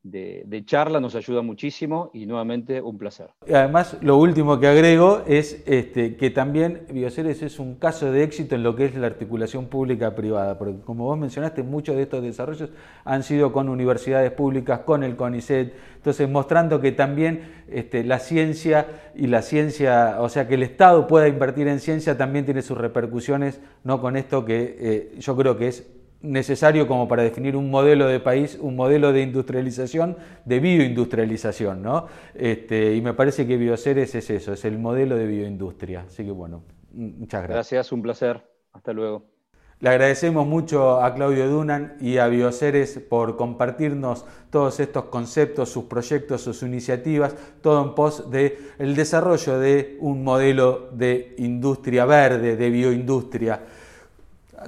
de, 0.04 0.64
charla 0.66 1.00
nos 1.00 1.16
ayuda 1.16 1.42
muchísimo 1.42 2.10
y 2.14 2.26
nuevamente 2.26 2.82
un 2.82 2.98
placer. 2.98 3.30
Además, 3.48 3.98
lo 4.02 4.18
último 4.18 4.60
que 4.60 4.68
agrego 4.68 5.22
es 5.28 5.64
este, 5.66 6.16
que 6.16 6.30
también 6.30 6.84
Bioceres 6.92 7.42
es 7.42 7.60
un 7.60 7.76
caso 7.76 8.12
de 8.12 8.24
éxito 8.24 8.56
en 8.56 8.64
lo 8.64 8.76
que 8.76 8.86
es 8.86 8.96
la 8.96 9.08
articulación 9.08 9.68
pública-privada, 9.68 10.58
porque 10.58 10.80
como 10.82 11.06
vos 11.06 11.18
mencionaste, 11.18 11.64
muchos 11.64 11.96
de 11.96 12.04
estos 12.04 12.22
desarrollos 12.24 12.70
han 13.06 13.24
sido 13.24 13.52
con 13.52 13.70
universidades 13.70 14.32
públicas, 14.32 14.80
con 14.80 15.04
el 15.04 15.16
CONICET, 15.16 15.74
entonces 15.96 16.30
mostrando 16.30 16.80
que 16.80 16.92
también 16.92 17.64
este, 17.70 18.04
la 18.04 18.20
ciencia 18.20 18.88
y 19.16 19.28
la 19.28 19.42
ciencia, 19.42 20.18
o 20.20 20.30
sea, 20.30 20.48
que 20.48 20.56
el 20.56 20.64
Estado 20.64 21.08
pueda 21.08 21.28
invertir 21.28 21.68
en 21.68 21.80
ciencia 21.80 22.18
también 22.18 22.46
tiene 22.46 22.62
sus 22.62 22.78
repercusiones, 22.78 23.60
no 23.84 24.02
con 24.02 24.16
esto 24.16 24.46
que 24.46 24.78
eh, 24.80 25.16
yo 25.20 25.36
creo 25.36 25.58
que 25.58 25.68
es 25.68 25.97
necesario 26.22 26.88
como 26.88 27.08
para 27.08 27.24
definir 27.24 27.56
un 27.56 27.70
modelo 27.70 28.08
de 28.08 28.20
país, 28.20 28.58
un 28.60 28.76
modelo 28.76 29.14
de 29.14 29.22
industrialización, 29.22 30.18
de 30.46 30.60
bioindustrialización, 30.60 31.82
¿no? 31.82 32.08
Este, 32.34 32.96
y 32.96 33.02
me 33.02 33.14
parece 33.14 33.46
que 33.46 33.58
Bioceres 33.58 34.16
es 34.16 34.30
eso, 34.30 34.54
es 34.54 34.66
el 34.66 34.80
modelo 34.80 35.16
de 35.16 35.28
bioindustria. 35.28 36.06
Así 36.08 36.24
que 36.26 36.32
bueno, 36.32 36.64
muchas 36.92 37.44
gracias. 37.44 37.56
Gracias, 37.56 37.92
un 37.92 38.02
placer. 38.02 38.44
Hasta 38.74 38.94
luego. 38.94 39.38
Le 39.80 39.90
agradecemos 39.90 40.48
mucho 40.48 41.04
a 41.04 41.14
Claudio 41.14 41.48
Dunan 41.48 41.98
y 42.00 42.18
a 42.18 42.28
Bioceres 42.28 42.98
por 42.98 43.38
compartirnos 43.38 44.26
todos 44.50 44.80
estos 44.80 45.06
conceptos, 45.06 45.70
sus 45.70 45.84
proyectos, 45.84 46.42
sus 46.42 46.64
iniciativas, 46.64 47.36
todo 47.62 47.84
en 47.84 47.94
pos 47.94 48.32
del 48.32 48.58
el 48.80 48.96
desarrollo 48.96 49.60
de 49.60 49.98
un 50.00 50.24
modelo 50.24 50.90
de 50.94 51.36
industria 51.38 52.06
verde, 52.06 52.56
de 52.56 52.70
bioindustria. 52.72 53.62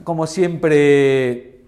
Como 0.03 0.27
siempre, 0.27 1.65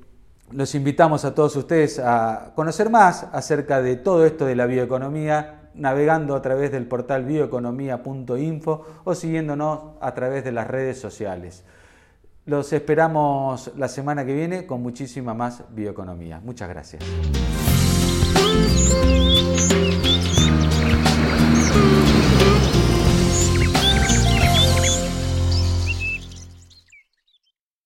los 0.51 0.75
invitamos 0.75 1.25
a 1.25 1.33
todos 1.33 1.55
ustedes 1.55 1.99
a 1.99 2.51
conocer 2.55 2.89
más 2.89 3.27
acerca 3.31 3.81
de 3.81 3.95
todo 3.95 4.25
esto 4.25 4.45
de 4.45 4.55
la 4.55 4.65
bioeconomía 4.65 5.69
navegando 5.73 6.35
a 6.35 6.41
través 6.41 6.71
del 6.71 6.85
portal 6.85 7.25
bioeconomía.info 7.25 8.85
o 9.03 9.15
siguiéndonos 9.15 9.79
a 10.01 10.13
través 10.13 10.43
de 10.43 10.51
las 10.51 10.67
redes 10.67 10.99
sociales. 10.99 11.63
Los 12.45 12.73
esperamos 12.73 13.71
la 13.77 13.87
semana 13.87 14.25
que 14.25 14.33
viene 14.33 14.65
con 14.65 14.81
muchísima 14.81 15.33
más 15.33 15.63
bioeconomía. 15.69 16.41
Muchas 16.43 16.69
gracias. 16.69 17.03